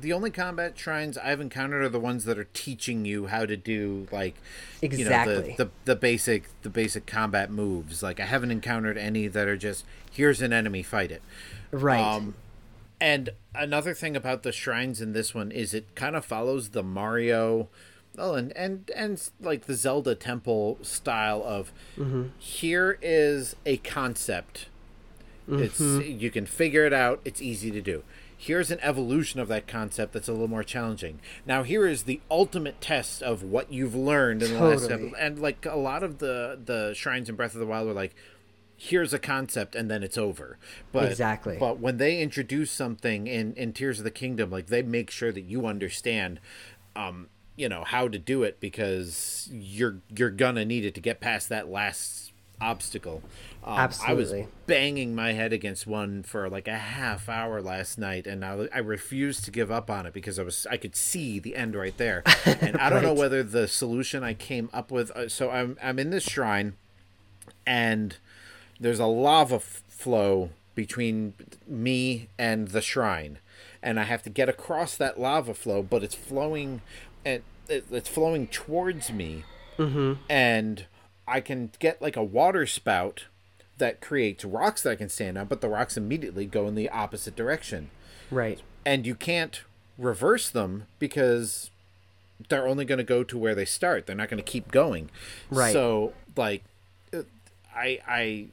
[0.00, 3.56] The only combat shrines I've encountered are the ones that are teaching you how to
[3.58, 4.36] do like
[4.80, 5.34] Exactly.
[5.34, 8.02] you know, the, the the basic the basic combat moves.
[8.02, 11.20] Like I haven't encountered any that are just here's an enemy, fight it.
[11.70, 12.00] Right.
[12.00, 12.34] Um,
[13.02, 16.84] and another thing about the shrines in this one is it kind of follows the
[16.84, 17.68] Mario
[18.16, 22.28] oh, and and and like the Zelda temple style of mm-hmm.
[22.38, 24.68] here is a concept.
[25.48, 26.20] It's mm-hmm.
[26.20, 27.20] you can figure it out.
[27.24, 28.04] It's easy to do.
[28.36, 31.18] Here's an evolution of that concept that's a little more challenging.
[31.44, 35.00] Now here is the ultimate test of what you've learned in the last step.
[35.18, 38.14] And like a lot of the the shrines in Breath of the Wild were like,
[38.82, 40.58] here's a concept and then it's over.
[40.90, 41.56] But Exactly.
[41.58, 45.30] But when they introduce something in in Tears of the Kingdom, like they make sure
[45.30, 46.40] that you understand
[46.96, 51.20] um you know how to do it because you're you're gonna need it to get
[51.20, 53.22] past that last obstacle.
[53.64, 54.34] Um, I was
[54.66, 58.78] banging my head against one for like a half hour last night, and I, I
[58.78, 61.96] refused to give up on it because I was I could see the end right
[61.96, 65.12] there, and I don't know whether the solution I came up with.
[65.12, 66.74] Uh, so I'm I'm in this shrine,
[67.64, 68.16] and
[68.82, 71.34] there's a lava f- flow between
[71.66, 73.38] me and the shrine
[73.82, 76.80] and i have to get across that lava flow but it's flowing
[77.24, 79.44] and it, it's flowing towards me
[79.78, 80.14] mm-hmm.
[80.28, 80.86] and
[81.26, 83.26] i can get like a water spout
[83.78, 86.88] that creates rocks that i can stand on but the rocks immediately go in the
[86.88, 87.90] opposite direction
[88.30, 88.60] Right.
[88.86, 89.62] and you can't
[89.98, 91.70] reverse them because
[92.48, 94.06] they're only going to go to where they start.
[94.06, 95.10] They're not going to keep going.
[95.50, 95.72] Right.
[95.72, 96.64] So like,
[97.74, 98.46] I I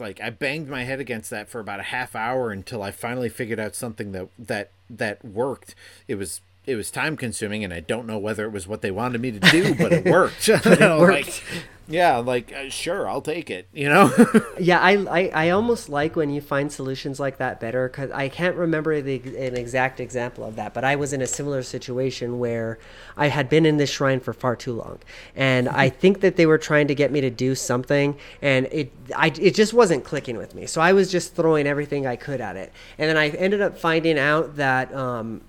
[0.00, 3.28] like I banged my head against that for about a half hour until I finally
[3.28, 5.74] figured out something that that that worked.
[6.06, 8.90] It was it was time consuming, and I don't know whether it was what they
[8.90, 10.48] wanted me to do, but it worked.
[10.48, 11.42] it worked.
[11.88, 13.68] yeah, like uh, sure, I'll take it.
[13.72, 14.12] You know.
[14.60, 18.28] Yeah, I, I, I almost like when you find solutions like that better because I
[18.28, 22.40] can't remember the, an exact example of that, but I was in a similar situation
[22.40, 22.78] where
[23.16, 24.98] I had been in this shrine for far too long,
[25.36, 28.92] and I think that they were trying to get me to do something, and it
[29.16, 30.66] I, it just wasn't clicking with me.
[30.66, 33.78] So I was just throwing everything I could at it, and then I ended up
[33.78, 35.40] finding out that um,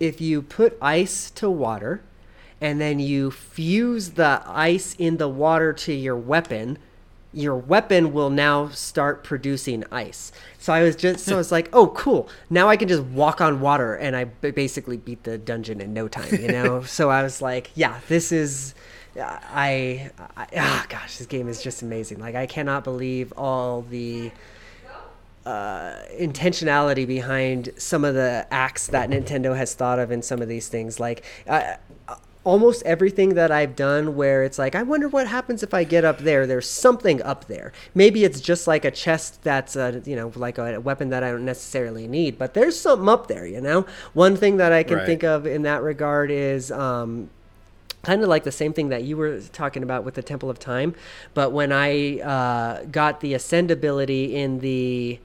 [0.00, 2.02] if you put ice to water,
[2.60, 6.78] and then you fuse the ice in the water to your weapon
[7.36, 10.32] your weapon will now start producing ice.
[10.58, 12.30] So I was just, so it's like, oh, cool.
[12.48, 16.08] Now I can just walk on water and I basically beat the dungeon in no
[16.08, 16.82] time, you know?
[16.84, 18.74] so I was like, yeah, this is,
[19.20, 22.20] I, I, ah, gosh, this game is just amazing.
[22.20, 24.32] Like, I cannot believe all the,
[25.46, 30.48] uh, intentionality behind some of the acts that Nintendo has thought of in some of
[30.48, 30.98] these things.
[30.98, 31.74] Like uh,
[32.42, 36.04] almost everything that I've done, where it's like, I wonder what happens if I get
[36.04, 36.46] up there.
[36.48, 37.72] There's something up there.
[37.94, 41.30] Maybe it's just like a chest that's a you know like a weapon that I
[41.30, 43.46] don't necessarily need, but there's something up there.
[43.46, 45.06] You know, one thing that I can Right.
[45.06, 46.72] think of in that regard is.
[46.72, 47.30] Um,
[48.02, 50.60] kind of like the same thing that you were talking about with the Temple of
[50.60, 50.94] Time,
[51.34, 55.18] but when I uh, got the ascend ability in the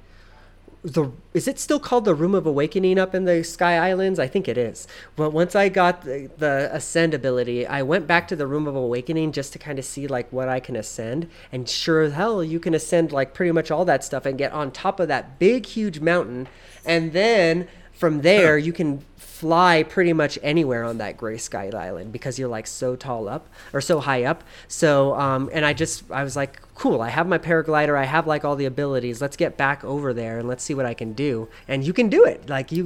[0.84, 4.20] the is it still called the Room of Awakening up in the Sky Islands?
[4.20, 4.88] I think it is.
[5.16, 8.76] But once I got the, the ascend ability, I went back to the Room of
[8.76, 11.30] Awakening just to kind of see like what I can ascend.
[11.52, 14.52] And sure as hell, you can ascend like pretty much all that stuff and get
[14.54, 16.48] on top of that big huge mountain,
[16.84, 19.04] and then from there you can
[19.42, 23.50] fly pretty much anywhere on that gray sky island because you're like so tall up
[23.74, 24.44] or so high up.
[24.68, 28.28] So um and i just i was like cool i have my paraglider i have
[28.28, 31.14] like all the abilities let's get back over there and let's see what i can
[31.14, 31.50] do.
[31.68, 32.84] And you can do it like you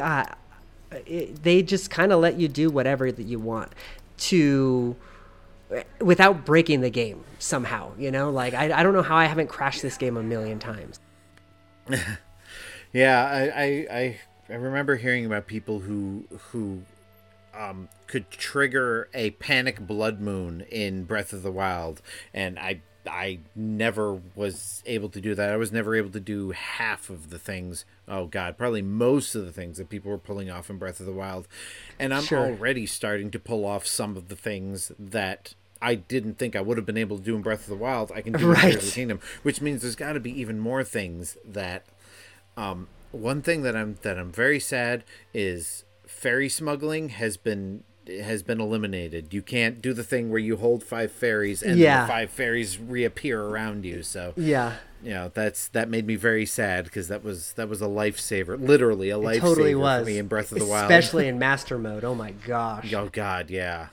[0.00, 0.24] uh,
[1.04, 3.74] it, they just kind of let you do whatever that you want
[4.30, 4.96] to
[6.00, 8.30] without breaking the game somehow you know?
[8.30, 11.00] Like I, I don't know how i haven't crashed this game a million times.
[12.92, 14.20] Yeah, I, I, I,
[14.50, 16.82] I remember hearing about people who who
[17.54, 22.00] um, could trigger a panic blood moon in Breath of the Wild,
[22.32, 25.50] and I I never was able to do that.
[25.50, 27.84] I was never able to do half of the things.
[28.06, 31.06] Oh God, probably most of the things that people were pulling off in Breath of
[31.06, 31.46] the Wild,
[31.98, 32.46] and I'm Sure.
[32.46, 35.54] already starting to pull off some of the things that.
[35.80, 38.10] I didn't think I would have been able to do in Breath of the Wild.
[38.12, 38.80] I can do in Tears of Right.
[38.86, 41.84] the Kingdom, which means there's got to be even more things that
[42.56, 45.04] um, one thing that I'm that I'm very sad
[45.34, 47.84] is fairy smuggling has been
[48.22, 49.34] has been eliminated.
[49.34, 52.02] You can't do the thing where you hold five fairies and Yeah.
[52.02, 54.02] the five fairies reappear around you.
[54.02, 57.80] So yeah you know that's that made me very sad because that was that was
[57.80, 60.90] a lifesaver, literally a lifesaver totally was for me in Breath of the Wild.
[60.90, 63.88] especially in master mode oh my gosh oh God, yeah.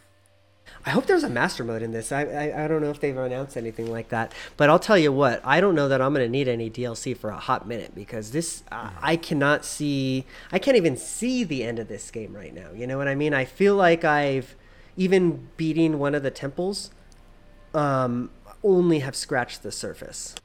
[0.85, 2.11] I hope there's a master mode in this.
[2.11, 5.11] I, I I don't know if they've announced anything like that, but I'll tell you
[5.11, 5.41] what.
[5.43, 8.31] I don't know that I'm going to need any DLC for a hot minute because
[8.31, 10.25] this uh, I cannot see.
[10.51, 12.69] I can't even see the end of this game right now.
[12.75, 13.33] You know what I mean?
[13.33, 14.55] I feel like I've
[14.95, 16.91] even beating one of the temples.
[17.73, 18.29] Um,
[18.63, 20.35] only have scratched the surface.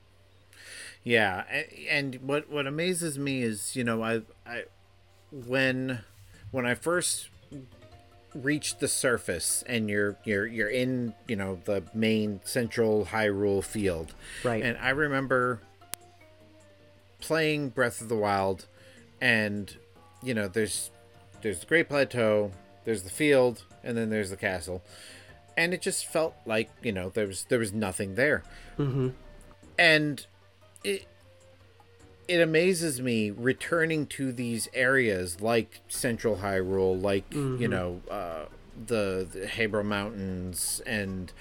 [1.03, 1.45] Yeah,
[1.89, 4.65] and what what amazes me is, you know, I I
[5.31, 6.01] when
[6.51, 7.30] when I first
[8.35, 14.15] reach the surface and you're you're you're in you know the main central Hyrule field.
[14.45, 14.63] Right.
[14.63, 15.61] And I remember
[17.21, 18.67] playing Breath of the Wild,
[19.21, 19.75] and
[20.23, 20.91] you know there's
[21.43, 22.53] there's the Great Plateau,
[22.85, 24.83] there's the field, and then there's the castle,
[25.57, 28.43] and it just felt like you know there was there was nothing there,
[28.79, 29.11] mm-hmm.
[29.79, 30.27] and
[30.85, 31.07] it
[32.31, 38.45] it amazes me returning to these areas like Central Hyrule, like you know uh,
[38.87, 41.33] the, the Hebra Mountains and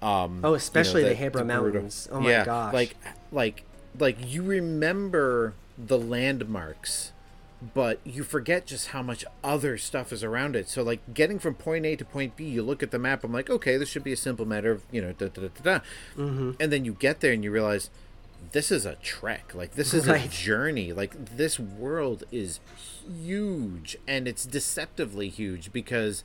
[0.00, 2.08] um Oh, especially you know, the Hebra Gerudo- Mountains.
[2.12, 2.72] Oh my yeah, gosh.
[2.72, 2.96] like
[3.32, 3.64] like
[3.98, 7.10] like you remember the landmarks
[7.74, 10.68] but you forget just how much other stuff is around it.
[10.68, 13.22] So, like getting from point A to point B, you look at the map.
[13.22, 15.48] I'm like, okay, this should be a simple matter of you know, da da da
[15.48, 15.78] da.
[15.78, 15.84] da.
[16.16, 16.50] Mm-hmm.
[16.58, 17.88] And then you get there and you realize
[18.50, 19.54] this is a trek.
[19.54, 20.26] Like this is Right.
[20.26, 20.92] a journey.
[20.92, 22.58] Like this world is
[23.24, 26.24] huge, and it's deceptively huge because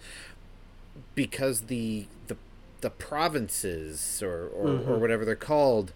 [1.16, 2.36] because the the
[2.82, 4.92] the provinces or or, Mm-hmm.
[4.92, 5.94] or whatever they're called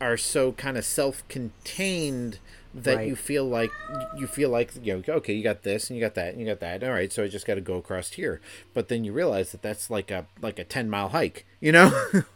[0.00, 2.38] are so kind of self-contained
[2.74, 3.08] that Right.
[3.08, 3.70] you feel like
[4.18, 6.46] you feel like you know okay you got this and you got that and you
[6.46, 8.38] got that all right so i just got to go across here
[8.74, 11.90] but then you realize that that's like a like a 10 mile hike you know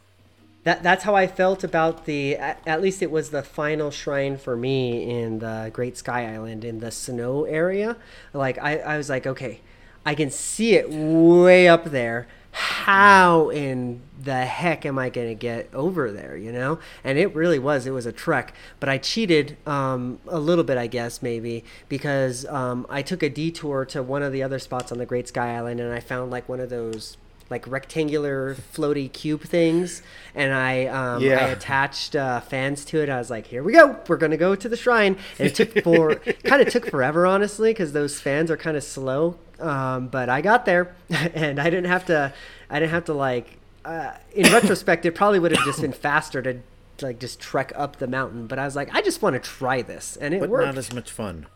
[0.64, 2.36] That that's how I felt about the.
[2.36, 6.64] At, at least it was the final shrine for me in the Great Sky Island
[6.64, 7.96] in the snow area.
[8.34, 9.60] Like I, I was like, okay,
[10.04, 12.28] I can see it way up there.
[12.52, 16.36] How in the heck am I gonna get over there?
[16.36, 16.78] You know?
[17.04, 17.86] And it really was.
[17.86, 18.52] It was a trek.
[18.80, 23.28] But I cheated um, a little bit, I guess, maybe because um, I took a
[23.30, 26.30] detour to one of the other spots on the Great Sky Island, and I found
[26.30, 27.16] like one of those
[27.50, 30.02] like rectangular floaty cube things.
[30.34, 31.44] And i um, Yeah.
[31.44, 33.08] i attached uh, fans to it.
[33.08, 33.98] I was like here we go.
[34.08, 35.16] We're gonna go to the shrine.
[35.38, 38.84] And it took for kind of took forever honestly because those fans are kind of
[38.84, 39.36] slow.
[39.58, 40.94] Um, but i got there.
[41.10, 42.32] And i didn't have to
[42.70, 46.40] i didn't have to like uh, in retrospect it probably would have just been faster
[46.42, 46.60] to
[47.02, 48.46] like just trek up the mountain.
[48.46, 50.16] But i was like i just want to try this.
[50.16, 50.66] And it but worked.
[50.66, 51.46] not as much fun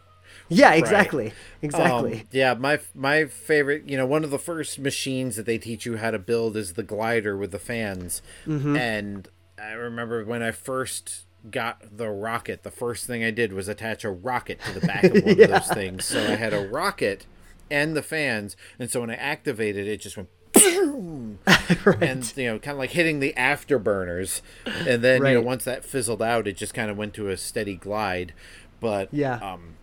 [0.49, 1.32] yeah exactly
[1.62, 5.59] exactly Um, yeah, my my favorite, you know, one of the first machines that they
[5.59, 8.22] teach you how to build is the glider with the fans.
[8.47, 8.76] Mm-hmm.
[8.76, 9.28] And
[9.59, 14.05] I remember when I first got the rocket, the first thing I did was attach
[14.05, 16.05] a rocket to the back of one of those things.
[16.05, 17.26] So I had a rocket
[17.70, 20.28] and the fans, and so when I activated it, it just went.
[20.55, 21.38] Boom
[22.01, 25.84] and you know, kind of like hitting the afterburners, and then you know, once that
[25.84, 28.32] fizzled out, it just kind of went to a steady glide.
[28.80, 29.36] But Yeah.
[29.36, 29.76] um,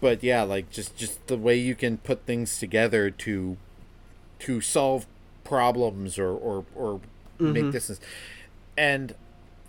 [0.00, 3.56] but yeah like just just the way you can put things together to
[4.38, 5.06] to solve
[5.44, 7.00] problems or or or
[7.40, 7.52] Mm-hmm.
[7.54, 8.00] make distance
[8.76, 9.14] and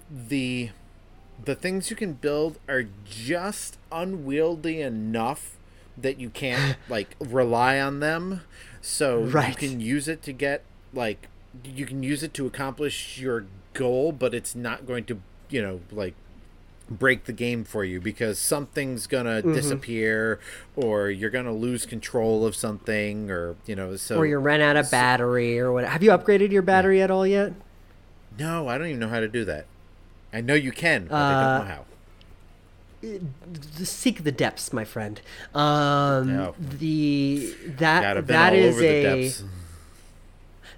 [0.09, 0.71] the
[1.43, 5.57] the things you can build are just unwieldy enough
[5.97, 8.41] that you can't like rely on them.
[8.81, 10.63] So you can use it to get
[10.93, 11.29] like
[11.63, 15.79] you can use it to accomplish your goal but it's not going to you know
[15.91, 16.13] like
[16.99, 19.53] break the game for you because something's gonna Mm-hmm.
[19.53, 20.39] disappear
[20.75, 24.75] or you're gonna lose control of something or you know so or you run out
[24.75, 27.53] of battery or what have you upgraded your battery at all yet
[28.37, 29.65] no i don't even know how to do that
[30.33, 31.85] i know you can but i Uh, don't know how
[33.83, 35.21] seek the depths, my friend.
[35.55, 36.51] Um, Yeah.
[36.59, 39.43] The that that is over the a depths.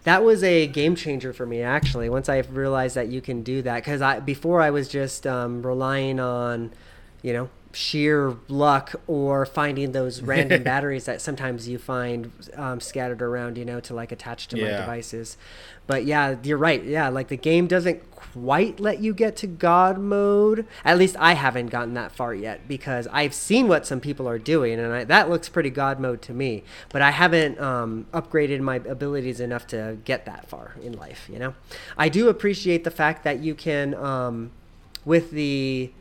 [0.03, 2.09] That was a game changer for me actually.
[2.09, 5.65] Once I realized that you can do that, because I before I was just um,
[5.65, 6.71] relying on,
[7.21, 13.21] you know, sheer luck or finding those random batteries that sometimes you find um, scattered
[13.21, 15.37] around, you know, to like attach to my devices.
[15.85, 16.83] But yeah, you're right.
[16.83, 20.65] Yeah, like the game doesn't quite let you get to God mode.
[20.85, 24.39] At least I haven't gotten that far yet because I've seen what some people are
[24.39, 26.63] doing, and I, that looks pretty God mode to me.
[26.89, 31.29] But I haven't um, upgraded my abilities enough to get that far in life.
[31.31, 31.55] You know,
[31.97, 34.51] I do appreciate the fact that you can, um,
[35.03, 35.91] with the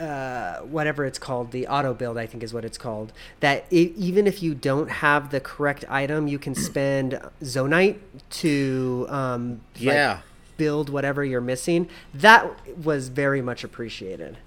[0.00, 3.12] uh, whatever it's called, the auto build, I think is what it's called.
[3.40, 7.98] That it, even if you don't have the correct item, you can spend Zonaite
[8.30, 10.18] to um, like, Yeah.
[10.56, 11.88] build whatever you're missing.
[12.14, 12.46] That
[12.82, 14.38] was very much appreciated.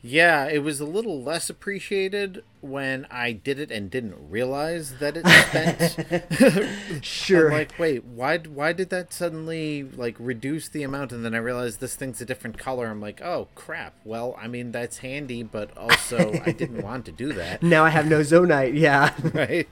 [0.00, 5.16] Yeah, it was a little less appreciated when I did it and didn't realize that
[5.16, 5.26] it
[6.86, 7.04] spent.
[7.04, 7.48] Sure.
[7.48, 8.38] I'm like, wait, why?
[8.38, 11.10] Why did that suddenly like reduce the amount?
[11.10, 12.86] And then I realized this thing's a different color.
[12.86, 13.94] I'm like, oh crap.
[14.04, 17.90] Well, I mean that's handy, but also I didn't want to do that, now I
[17.90, 18.78] have no Zonaite.
[18.78, 19.12] Yeah.
[19.34, 19.68] right?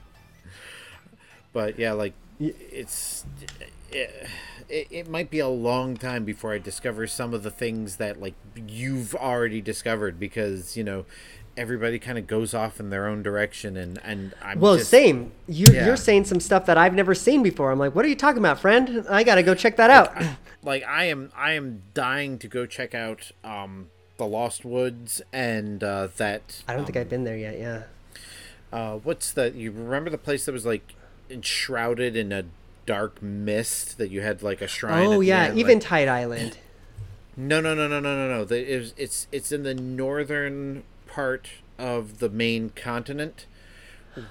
[1.53, 3.25] But yeah, like it's.
[3.91, 4.27] It,
[4.69, 8.19] it, it might be a long time before I discover some of the things that
[8.21, 11.05] like you've already discovered because you know
[11.55, 15.31] everybody kind of goes off in their own direction, and and I'm Well, just, same.
[15.47, 15.85] You, Yeah.
[15.87, 17.71] You're saying some stuff that I've never seen before.
[17.71, 19.05] I'm like, what are you talking about, friend?
[19.09, 20.15] I gotta go check that out.
[20.63, 25.83] like I am I am dying to go check out um the Lost Woods and
[25.83, 27.59] uh, that I don't think I've been there yet.
[27.59, 27.83] Yeah.
[28.71, 30.93] uh what's the you remember the place that was like
[31.29, 32.43] enshrouded in a
[32.87, 35.05] dark mist that you had like a shrine.
[35.05, 36.57] Oh yeah, end, even like- Tide Island.
[37.37, 38.45] no no no no no no no.
[38.45, 43.45] The, it it's it's in the northern part of the main continent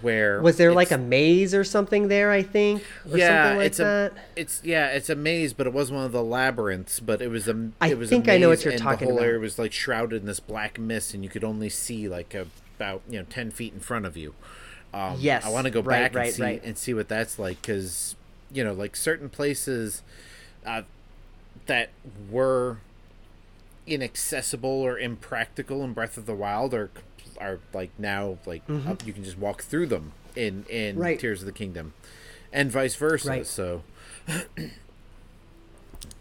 [0.01, 2.33] where Was there like a maze or something there?
[2.33, 2.83] I think.
[3.11, 4.13] Or yeah, something like it's that.
[4.13, 6.99] a it's yeah, it's a maze, but it was one of the labyrinths.
[6.99, 9.13] But it was a I it was think a I know what you're talking the
[9.13, 9.29] whole about.
[9.29, 12.47] area was like shrouded in this black mist, and you could only see like a,
[12.77, 14.35] about you know ten feet in front of you.
[14.93, 16.65] Um, Yes, I want to go right, back right, and see right.
[16.65, 18.17] and see what that's like because
[18.53, 20.03] you know like certain places
[20.65, 20.83] uh,
[21.67, 21.91] that
[22.31, 22.79] were
[23.87, 26.91] inaccessible or impractical in Breath of the Wild are
[27.41, 31.03] are like now like up, you can just walk through them in in Mm-hmm.
[31.03, 31.19] Right.
[31.19, 31.93] Tears of the Kingdom,
[32.53, 33.29] and vice versa.
[33.29, 33.47] Right.
[33.47, 33.83] So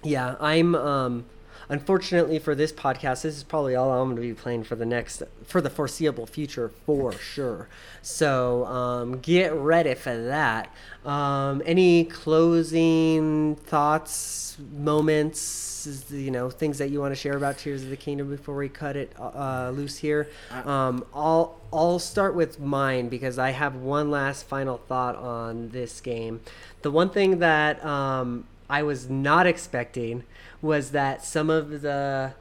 [0.04, 1.26] Yeah, I'm um
[1.70, 4.86] unfortunately for this podcast, this is probably all I'm going to be playing for the
[4.86, 7.68] next for the foreseeable future for sure.
[8.01, 10.74] So, um get ready for that.
[11.05, 17.84] Um any closing thoughts, moments, you know, things that you want to share about Tears
[17.84, 20.30] of the Kingdom before we cut it uh, loose here?
[20.63, 26.01] Um I'll I'll start with mine because I have one last final thought on this
[26.01, 26.41] game.
[26.82, 30.24] The one thing that um I was not expecting
[30.66, 32.34] was that some of the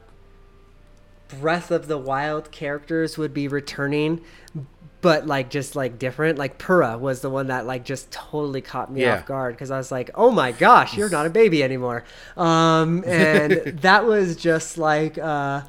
[1.39, 4.21] Breath of the Wild characters would be returning,
[5.01, 6.37] but like just like different.
[6.37, 9.15] Like Purah was the one that like just totally caught me Yeah.
[9.17, 12.03] off guard because I was like, "Oh my gosh, you're not a baby anymore,"
[12.37, 13.51] um, and
[13.81, 15.17] that was just like.
[15.17, 15.61] Uh,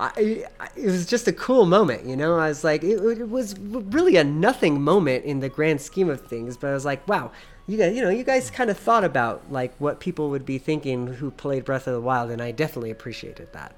[0.00, 2.36] I, I- it was just a cool moment, you know.
[2.36, 6.22] I was like, it, it was really a nothing moment in the grand scheme of
[6.22, 7.30] things, but I was like, wow,
[7.66, 10.58] you guys, you know, you guys kind of thought about like what people would be
[10.58, 13.76] thinking who played Breath of the Wild, and I definitely appreciated that.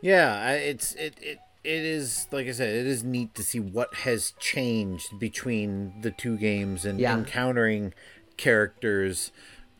[0.00, 1.38] yeah, it's it it.
[1.62, 2.74] It is like I said.
[2.74, 7.14] It is neat to see what has changed between the two games and Yeah.
[7.14, 7.92] encountering
[8.38, 9.30] characters,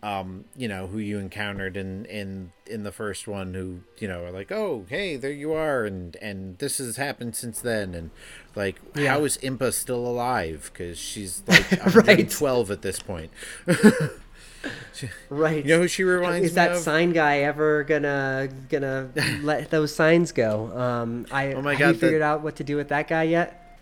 [0.03, 4.25] um, you know, who you encountered in in in the first one, who you know
[4.25, 8.11] are like, oh, hey, there you are, and and this has happened since then, and
[8.57, 9.09] like, Yeah.
[9.13, 10.71] how is Impa still alive?
[10.73, 13.31] Because she's like twelve at this point.
[15.31, 15.65] Right.
[15.65, 16.79] You know who she reminds Is that of?
[16.79, 19.11] sign guy ever gonna gonna
[19.43, 20.71] let those signs go?
[20.79, 23.09] Um, I Oh my God, have you the- figured out what to do with that
[23.09, 23.79] guy yet?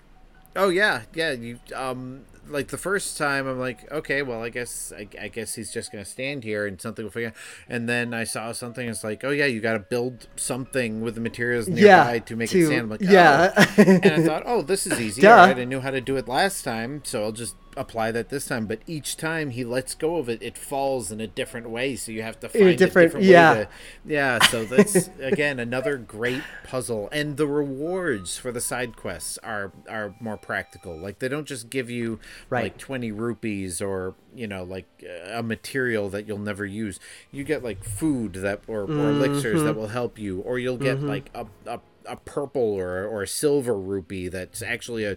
[0.55, 1.33] Oh yeah, yeah.
[1.33, 5.55] You um like the first time I'm like, okay, well I guess I, I guess
[5.55, 7.35] he's just gonna stand here and something will figure.
[7.69, 8.89] And then I saw something.
[8.89, 12.55] It's like, oh yeah, you got to build something with the materials nearby to make
[12.55, 12.83] it stand.
[12.83, 13.53] I'm like, yeah.
[13.57, 13.75] oh.
[13.79, 15.23] and I thought, oh, this is easy.
[15.23, 15.29] Duh.
[15.29, 18.47] Right, I knew how to do it last time, so I'll just apply that this
[18.47, 18.67] time.
[18.67, 21.97] But each time he lets go of it, it falls in a different way.
[21.97, 23.53] So you have to find different- a different yeah.
[23.53, 23.69] way to.
[24.07, 24.45] Yeah.
[24.47, 30.15] So that's again another great puzzle, and the rewards for the side quests are are
[30.21, 30.97] more practical.
[30.97, 32.19] Like they don't just give you
[32.51, 32.65] Right.
[32.65, 36.99] like twenty rupees or you know like uh, a material that you'll never use.
[37.31, 39.81] You get like food that or, or elixirs that mm-hmm.
[39.81, 41.09] will help you, or you'll get mm-hmm.
[41.09, 45.17] like a, a a purple or or a silver rupee that's actually a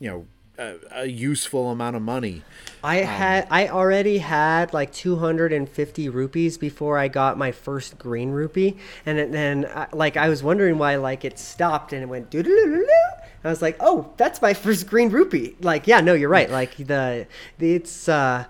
[0.00, 0.26] you know
[0.58, 2.42] a, a useful amount of money.
[2.82, 8.30] I um, had I already had like 250 rupees before I got my first green
[8.30, 12.30] rupee, and then- then like I was wondering why like it stopped and it went
[12.30, 13.25] doo doo doo doo.
[13.46, 15.56] I was like, oh, that's my first green rupee.
[15.60, 16.50] Like, yeah, no, you're right.
[16.50, 17.26] Like the,
[17.58, 18.44] the it's uh.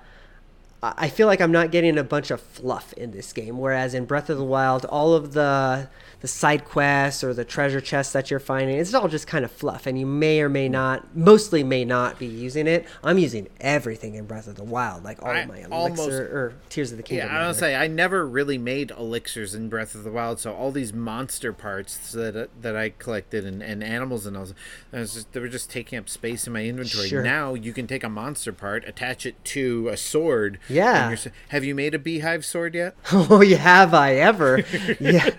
[0.83, 3.95] I I feel like I'm not getting a bunch of fluff in this game, whereas
[3.95, 5.89] in Breath of the Wild, all of the
[6.21, 9.51] the side quests or the treasure chests that you're finding, it's all just kind of
[9.51, 12.87] fluff, and you may or may not, mostly may not be using it.
[13.05, 16.09] I'm using everything in Breath of the Wild, like all I of my elixir almost-
[16.11, 17.29] or Tears of the Kingdom.
[17.29, 20.53] Yeah, I was say I never really made elixirs in Breath of the Wild, so
[20.53, 24.49] all these monster parts that that I collected and, and animals and all,
[24.93, 27.09] just, they were just taking up space in my inventory.
[27.09, 27.23] Sure.
[27.23, 30.59] Now you can take a monster part, attach it to a sword.
[30.69, 31.09] Yeah.
[31.09, 32.97] and you're have you made a beehive sword yet?
[33.13, 34.65] oh, yeah, have I ever?
[35.01, 35.31] yeah,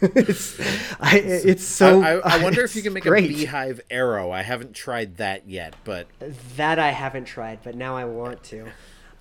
[0.16, 0.60] it's,
[1.00, 2.02] I, it's so.
[2.02, 3.24] I, I, wonder if you can make great.
[3.24, 4.30] a beehive arrow.
[4.30, 6.08] I haven't tried that yet, but
[6.56, 8.66] That I haven't tried, but now I want to.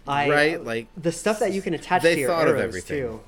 [0.08, 2.98] I, Right, like, the stuff that you can attach they to your thought of everything.
[3.00, 3.20] too.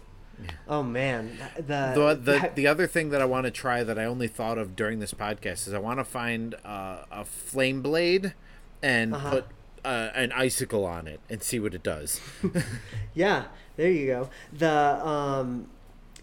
[0.68, 1.62] Oh man, the
[1.96, 4.76] the the, the other thing that I want to try that I only thought of
[4.76, 8.34] during this podcast is I want to find uh, a flame blade
[8.82, 9.30] and Uh-huh.
[9.30, 9.46] put
[9.86, 12.20] uh, an icicle on it and see what it does.
[13.14, 13.46] yeah,
[13.78, 14.30] there you go.
[14.52, 15.68] The um,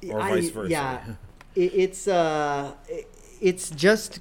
[0.09, 0.71] Or I- vice versa.
[0.71, 1.01] Yeah,
[1.55, 3.07] it, it's uh, it,
[3.41, 4.21] it's just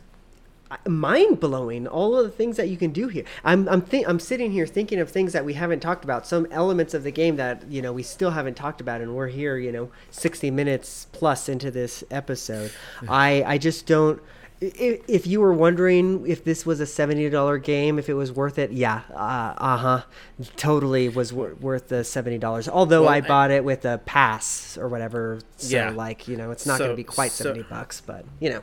[0.88, 1.88] mind blowing.
[1.88, 3.24] All of the things that you can do here.
[3.44, 6.28] I'm I'm think I'm sitting here thinking of things that we haven't talked about.
[6.28, 9.28] Some elements of the game that you know we still haven't talked about, and we're
[9.28, 12.72] here, you know, 60 minutes plus into this episode.
[13.10, 14.22] I I just don't.
[14.62, 18.60] If, you were wondering if this was a seventy dollar game, if it was worth
[18.60, 20.02] it, yeah, uh huh,
[20.58, 22.68] totally was wor- worth the seventy dollars.
[22.68, 25.90] Although Well, I I- bought it with a pass or whatever, so Yeah.
[25.92, 28.50] like you know, it's not So- going to be quite so- seventy bucks, but you
[28.50, 28.62] know.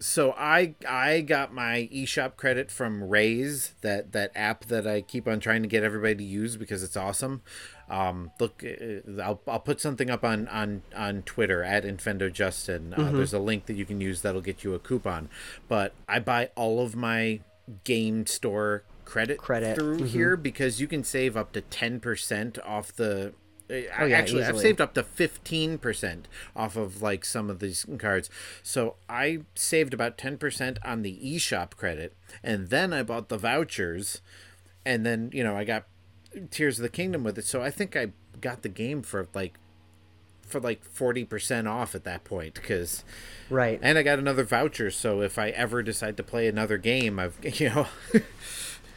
[0.00, 5.28] So I I got my eShop credit from Raise, that that app that I keep
[5.28, 7.42] on trying to get everybody to use because it's awesome.
[7.88, 12.94] Um, look, uh, I'll, I'll put something up on on on Twitter at Infendo Justin.
[12.94, 15.28] Uh, There's a link that you can use that'll get you a coupon.
[15.68, 17.40] But I buy all of my
[17.84, 22.94] game store credit, Credit, through here because you can save up to ten percent off
[22.94, 23.34] the.
[23.70, 26.24] Oh, yeah, actually, I've saved up to 15%
[26.56, 28.28] off of like some of these cards.
[28.62, 34.20] So I saved about 10% on the eShop credit and then I bought the vouchers
[34.84, 35.84] and then, you know, I got
[36.50, 37.44] Tears of the Kingdom with it.
[37.44, 38.08] So I think I
[38.40, 39.58] got the game for like
[40.42, 43.04] for like 40% off at that point cuz
[43.50, 43.78] Right.
[43.82, 47.36] and I got another voucher so if I ever decide to play another game, I've
[47.60, 47.86] you know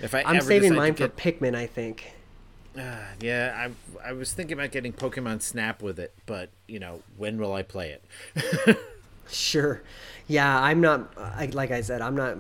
[0.01, 2.13] if I I'm ever saving mine to for Pikmin, I think.
[2.78, 3.69] Uh, yeah,
[4.03, 7.53] I I was thinking about getting Pokemon Snap with it, but you know, when will
[7.53, 7.97] I play
[8.36, 8.78] it?
[9.30, 9.82] Sure.
[10.28, 11.13] Yeah, I'm not.
[11.17, 12.38] I, like I said, I'm not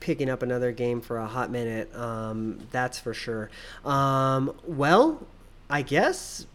[0.00, 1.94] picking up another game for a hot minute.
[1.94, 3.50] Um, that's for sure.
[3.84, 5.26] Um, well,
[5.68, 6.46] I guess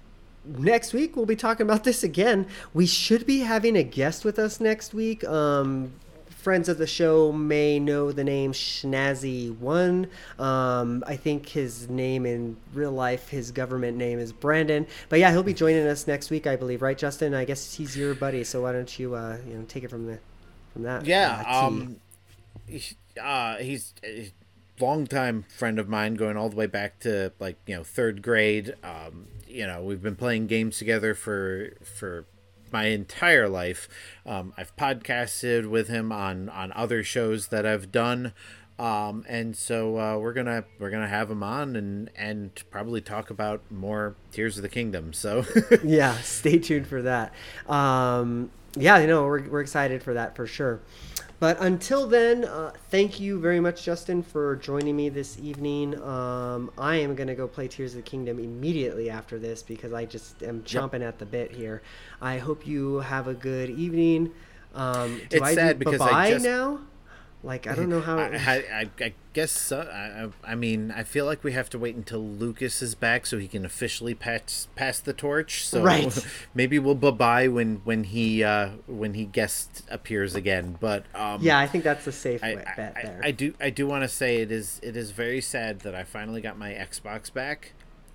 [0.45, 2.47] next week we'll be talking about this again.
[2.73, 5.23] We should be having a guest with us next week.
[5.25, 5.93] Um,
[6.41, 10.07] friends of the show may know the name Schnazzy One.
[10.39, 14.87] Um, I think his name in real life, his government name is Brandon.
[15.09, 17.33] But yeah, he'll be joining us next week, I believe, right, Justin?
[17.33, 20.07] I guess he's your buddy, so why don't you, uh, you know, take it from
[20.07, 20.19] the
[20.73, 21.05] from that?
[21.05, 21.97] Yeah, uh, um,
[22.67, 24.31] he- uh, he's a
[24.79, 28.73] longtime friend of mine, going all the way back to like you know third grade.
[28.83, 32.25] Um, you know, we've been playing games together for for
[32.71, 33.87] my entire life.
[34.25, 38.33] Um, I've podcasted with him on on other shows that I've done.
[38.79, 43.29] Um, and so uh, we're gonna we're gonna have him on and and probably talk
[43.29, 45.13] about more Tears of the Kingdom.
[45.13, 45.45] So
[45.83, 47.31] yeah, stay tuned for that.
[47.67, 50.79] Um, yeah, you know, we're, we're excited for that for sure.
[51.41, 55.99] But until then, uh, thank you very much, Justin, for joining me this evening.
[55.99, 59.91] Um, I am going to go play Tears of the Kingdom immediately after this because
[59.91, 61.81] I just am chomping at the bit here.
[62.21, 64.31] I hope you have a good evening.
[64.75, 66.81] Um, do It's I sad do because I just- now?
[67.43, 68.17] Like, I don't know how.
[68.19, 69.81] I, I, I, guess so.
[69.81, 73.37] I, I mean, I feel like we have to wait until Lukas is back so
[73.39, 75.65] he can officially pass pass the torch.
[75.65, 76.25] So Right.
[76.53, 80.77] maybe we'll bye bye when when he uh, when he guest appears again.
[80.79, 83.21] But um, yeah, I think that's a safe I, bet bet I, there.
[83.23, 86.03] I do I do want to say it is it is very sad that I
[86.03, 87.73] finally got my Xbox back.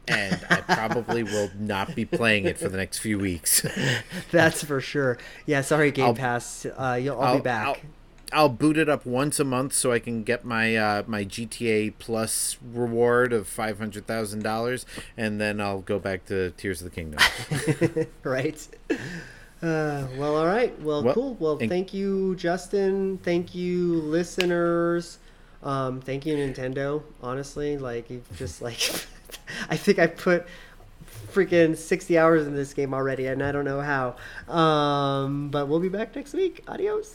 [0.09, 3.66] and I probably will not be playing it for the next few weeks.
[4.31, 5.18] That's for sure.
[5.47, 6.64] Yeah, sorry, Game I'll- Pass.
[6.64, 7.83] Uh, you'll, I'll, be back.
[8.33, 11.95] I'll, boot it up once a month so I can get my uh, my GTA
[11.99, 14.85] Plus reward of five hundred thousand dollars,
[15.16, 18.07] and then I'll go back to Tears of the Kingdom.
[18.22, 18.66] right?
[19.62, 20.79] Uh, well, all right.
[20.83, 21.35] Well, Well, cool.
[21.41, 23.18] Well, and- thank you, Justin.
[23.22, 25.18] Thank you, listeners.
[25.62, 27.03] Um, thank you, Nintendo.
[27.22, 28.79] Honestly, like you've just like,
[29.70, 30.47] I think I put
[31.33, 34.16] freaking sixty hours in this game already, and I don't know how.
[34.53, 36.62] Um, but we'll be back next week.
[36.69, 37.15] Adios.